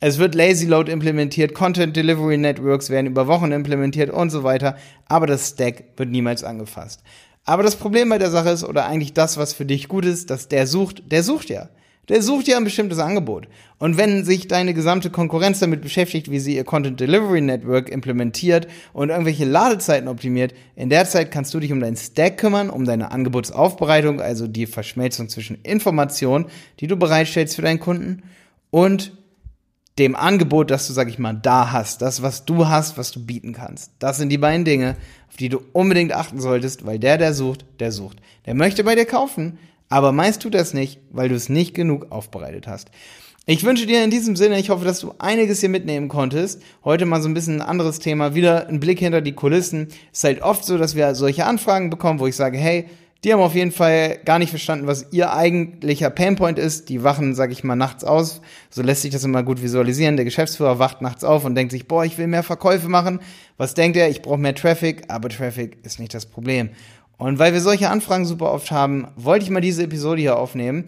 Es 0.06 0.18
wird 0.18 0.36
Lazy 0.36 0.66
Load 0.66 0.92
implementiert, 0.92 1.54
Content 1.54 1.96
Delivery 1.96 2.38
Networks 2.38 2.90
werden 2.90 3.08
über 3.08 3.28
Wochen 3.28 3.54
implementiert 3.54 4.10
und 4.10 4.32
so 4.32 4.44
weiter, 4.44 4.76
aber 5.08 5.28
das 5.28 5.52
Stack 5.52 5.86
wird 5.96 6.10
niemals 6.10 6.44
angefasst. 6.44 7.02
Aber 7.46 7.64
das 7.64 7.78
Problem 7.78 8.10
bei 8.10 8.18
der 8.18 8.30
Sache 8.30 8.50
ist, 8.50 8.66
oder 8.66 8.86
eigentlich 8.86 9.14
das, 9.14 9.38
was 9.38 9.54
für 9.54 9.64
dich 9.64 9.88
gut 9.88 10.04
ist, 10.04 10.30
dass 10.30 10.50
der 10.50 10.68
sucht, 10.68 11.10
der 11.10 11.24
sucht 11.24 11.50
ja. 11.50 11.70
Der 12.10 12.22
sucht 12.22 12.50
ja 12.50 12.58
ein 12.58 12.66
bestimmtes 12.66 13.00
Angebot. 13.00 13.48
Und 13.80 13.96
wenn 13.96 14.26
sich 14.26 14.50
deine 14.50 14.74
gesamte 14.74 15.10
Konkurrenz 15.10 15.60
damit 15.60 15.80
beschäftigt, 15.82 16.30
wie 16.30 16.40
sie 16.40 16.58
ihr 16.58 16.66
Content 16.66 17.00
Delivery 17.00 17.40
Network 17.40 17.88
implementiert 17.88 18.68
und 18.92 19.08
irgendwelche 19.10 19.46
Ladezeiten 19.46 20.10
optimiert, 20.10 20.54
in 20.76 20.90
der 20.90 21.06
Zeit 21.06 21.32
kannst 21.32 21.54
du 21.54 21.62
dich 21.62 21.72
um 21.72 21.80
deinen 21.80 21.96
Stack 21.96 22.40
kümmern, 22.40 22.70
um 22.70 22.84
deine 22.84 23.12
Angebotsaufbereitung, 23.12 24.20
also 24.20 24.48
die 24.48 24.66
Verschmelzung 24.66 25.30
zwischen 25.30 25.60
Informationen, 25.64 26.48
die 26.82 26.88
du 26.88 26.98
bereitstellst 26.98 27.56
für 27.56 27.62
deinen 27.62 27.80
Kunden 27.80 28.24
und 28.70 29.14
dem 30.00 30.16
Angebot, 30.16 30.72
das 30.72 30.88
du, 30.88 30.94
sag 30.94 31.08
ich 31.10 31.20
mal, 31.20 31.34
da 31.34 31.72
hast, 31.72 32.02
das, 32.02 32.22
was 32.22 32.46
du 32.46 32.68
hast, 32.68 32.98
was 32.98 33.12
du 33.12 33.24
bieten 33.24 33.54
kannst. 33.54 33.92
Das 34.00 34.18
sind 34.18 34.30
die 34.30 34.38
beiden 34.38 34.66
Dinge, 34.66 34.96
auf 35.30 35.38
die 35.38 35.50
du 35.50 35.62
unbedingt 35.72 36.14
achten 36.14 36.42
solltest, 36.42 36.86
weil 36.86 37.00
der, 37.00 37.18
der 37.18 37.34
sucht, 37.34 37.66
der 37.80 37.92
sucht. 37.92 38.18
Der 38.46 38.56
möchte 38.56 38.84
bei 38.84 38.96
dir 38.96 39.06
kaufen, 39.06 39.60
aber 39.90 40.12
meist 40.12 40.42
tut 40.42 40.56
er 40.56 40.62
es 40.62 40.74
nicht, 40.74 41.00
weil 41.12 41.30
du 41.30 41.36
es 41.36 41.50
nicht 41.50 41.76
genug 41.76 42.12
aufbereitet 42.12 42.68
hast. 42.68 42.90
Ich 43.46 43.66
wünsche 43.66 43.86
dir 43.86 44.04
in 44.04 44.10
diesem 44.10 44.38
Sinne, 44.38 44.58
ich 44.58 44.70
hoffe, 44.70 44.86
dass 44.86 45.02
du 45.02 45.16
einiges 45.20 45.60
hier 45.60 45.68
mitnehmen 45.68 46.08
konntest. 46.08 46.64
Heute 46.86 47.06
mal 47.06 47.22
so 47.22 47.28
ein 47.28 47.34
bisschen 47.34 47.58
ein 47.58 47.68
anderes 47.68 48.00
Thema, 48.00 48.36
wieder 48.36 48.68
ein 48.70 48.80
Blick 48.80 49.00
hinter 49.00 49.20
die 49.20 49.34
Kulissen. 49.34 49.90
Es 50.14 50.20
ist 50.20 50.24
halt 50.24 50.42
oft 50.42 50.64
so, 50.64 50.78
dass 50.78 50.96
wir 50.96 51.14
solche 51.14 51.46
Anfragen 51.46 51.90
bekommen, 51.90 52.20
wo 52.20 52.28
ich 52.28 52.38
sage, 52.38 52.58
hey, 52.58 52.86
die 53.24 53.32
haben 53.32 53.40
auf 53.40 53.56
jeden 53.56 53.72
Fall 53.72 54.18
gar 54.26 54.38
nicht 54.38 54.50
verstanden, 54.50 54.86
was 54.86 55.08
ihr 55.12 55.34
eigentlicher 55.34 56.10
Painpoint 56.10 56.60
ist. 56.60 56.90
Die 56.90 57.04
wachen, 57.04 57.36
sag 57.36 57.52
ich 57.52 57.64
mal, 57.64 57.76
nachts 57.76 58.04
aus. 58.04 58.42
So 58.70 58.82
lässt 58.82 59.02
sich 59.02 59.12
das 59.12 59.24
immer 59.24 59.44
gut 59.44 59.62
visualisieren. 59.64 60.18
Der 60.18 60.26
Geschäftsführer 60.26 60.78
wacht 60.78 61.02
nachts 61.02 61.24
auf 61.24 61.46
und 61.46 61.56
denkt 61.56 61.72
sich, 61.72 61.88
boah, 61.88 62.04
ich 62.04 62.18
will 62.18 62.28
mehr 62.28 62.44
Verkäufe 62.44 62.90
machen. 62.90 63.22
Was 63.58 63.76
denkt 63.76 63.96
er? 63.96 64.10
Ich 64.10 64.22
brauche 64.22 64.38
mehr 64.38 64.56
Traffic, 64.56 65.04
aber 65.08 65.30
Traffic 65.30 65.78
ist 65.84 66.00
nicht 66.00 66.14
das 66.14 66.26
Problem. 66.26 66.72
Und 67.18 67.40
weil 67.40 67.54
wir 67.54 67.62
solche 67.62 67.90
Anfragen 67.90 68.26
super 68.26 68.52
oft 68.52 68.72
haben, 68.72 69.08
wollte 69.16 69.46
ich 69.46 69.52
mal 69.52 69.62
diese 69.62 69.84
Episode 69.84 70.20
hier 70.20 70.38
aufnehmen. 70.38 70.86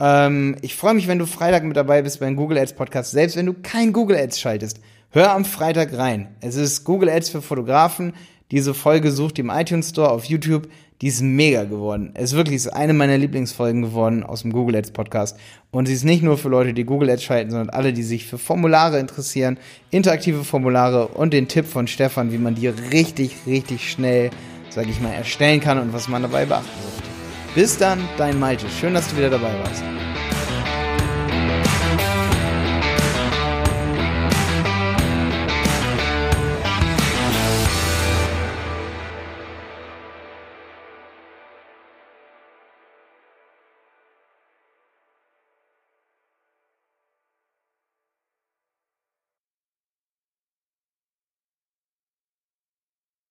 Ähm, 0.00 0.56
ich 0.62 0.76
freue 0.76 0.94
mich, 0.94 1.06
wenn 1.06 1.18
du 1.18 1.26
Freitag 1.26 1.64
mit 1.64 1.76
dabei 1.76 2.00
bist 2.00 2.20
beim 2.20 2.36
Google 2.36 2.58
Ads 2.58 2.74
Podcast, 2.74 3.10
selbst 3.10 3.36
wenn 3.36 3.46
du 3.46 3.52
kein 3.52 3.92
Google 3.92 4.16
Ads 4.16 4.40
schaltest. 4.40 4.80
Hör 5.10 5.32
am 5.32 5.44
Freitag 5.44 5.96
rein. 5.96 6.34
Es 6.40 6.56
ist 6.56 6.84
Google 6.84 7.10
Ads 7.10 7.28
für 7.28 7.42
Fotografen. 7.42 8.14
Diese 8.50 8.74
Folge 8.74 9.10
sucht 9.10 9.38
im 9.38 9.50
iTunes 9.50 9.90
Store 9.90 10.10
auf 10.10 10.24
YouTube. 10.24 10.68
Die 11.04 11.08
ist 11.08 11.20
mega 11.20 11.64
geworden. 11.64 12.12
Es 12.14 12.30
ist 12.30 12.36
wirklich 12.38 12.72
eine 12.72 12.94
meiner 12.94 13.18
Lieblingsfolgen 13.18 13.82
geworden 13.82 14.22
aus 14.22 14.40
dem 14.40 14.54
Google 14.54 14.76
Ads 14.76 14.92
Podcast. 14.92 15.36
Und 15.70 15.84
sie 15.84 15.92
ist 15.92 16.04
nicht 16.04 16.22
nur 16.22 16.38
für 16.38 16.48
Leute, 16.48 16.72
die 16.72 16.84
Google 16.84 17.10
Ads 17.10 17.24
schalten, 17.24 17.50
sondern 17.50 17.68
alle, 17.68 17.92
die 17.92 18.02
sich 18.02 18.24
für 18.24 18.38
Formulare 18.38 18.98
interessieren, 18.98 19.58
interaktive 19.90 20.44
Formulare 20.44 21.08
und 21.08 21.34
den 21.34 21.46
Tipp 21.46 21.66
von 21.66 21.88
Stefan, 21.88 22.32
wie 22.32 22.38
man 22.38 22.54
die 22.54 22.68
richtig, 22.68 23.36
richtig 23.46 23.90
schnell, 23.90 24.30
sag 24.70 24.88
ich 24.88 24.98
mal, 25.02 25.12
erstellen 25.12 25.60
kann 25.60 25.78
und 25.78 25.92
was 25.92 26.08
man 26.08 26.22
dabei 26.22 26.46
beachten 26.46 26.70
sollte. 26.82 27.10
Bis 27.54 27.76
dann, 27.76 28.00
dein 28.16 28.40
Malte. 28.40 28.64
Schön, 28.80 28.94
dass 28.94 29.06
du 29.10 29.18
wieder 29.18 29.28
dabei 29.28 29.52
warst. 29.62 29.84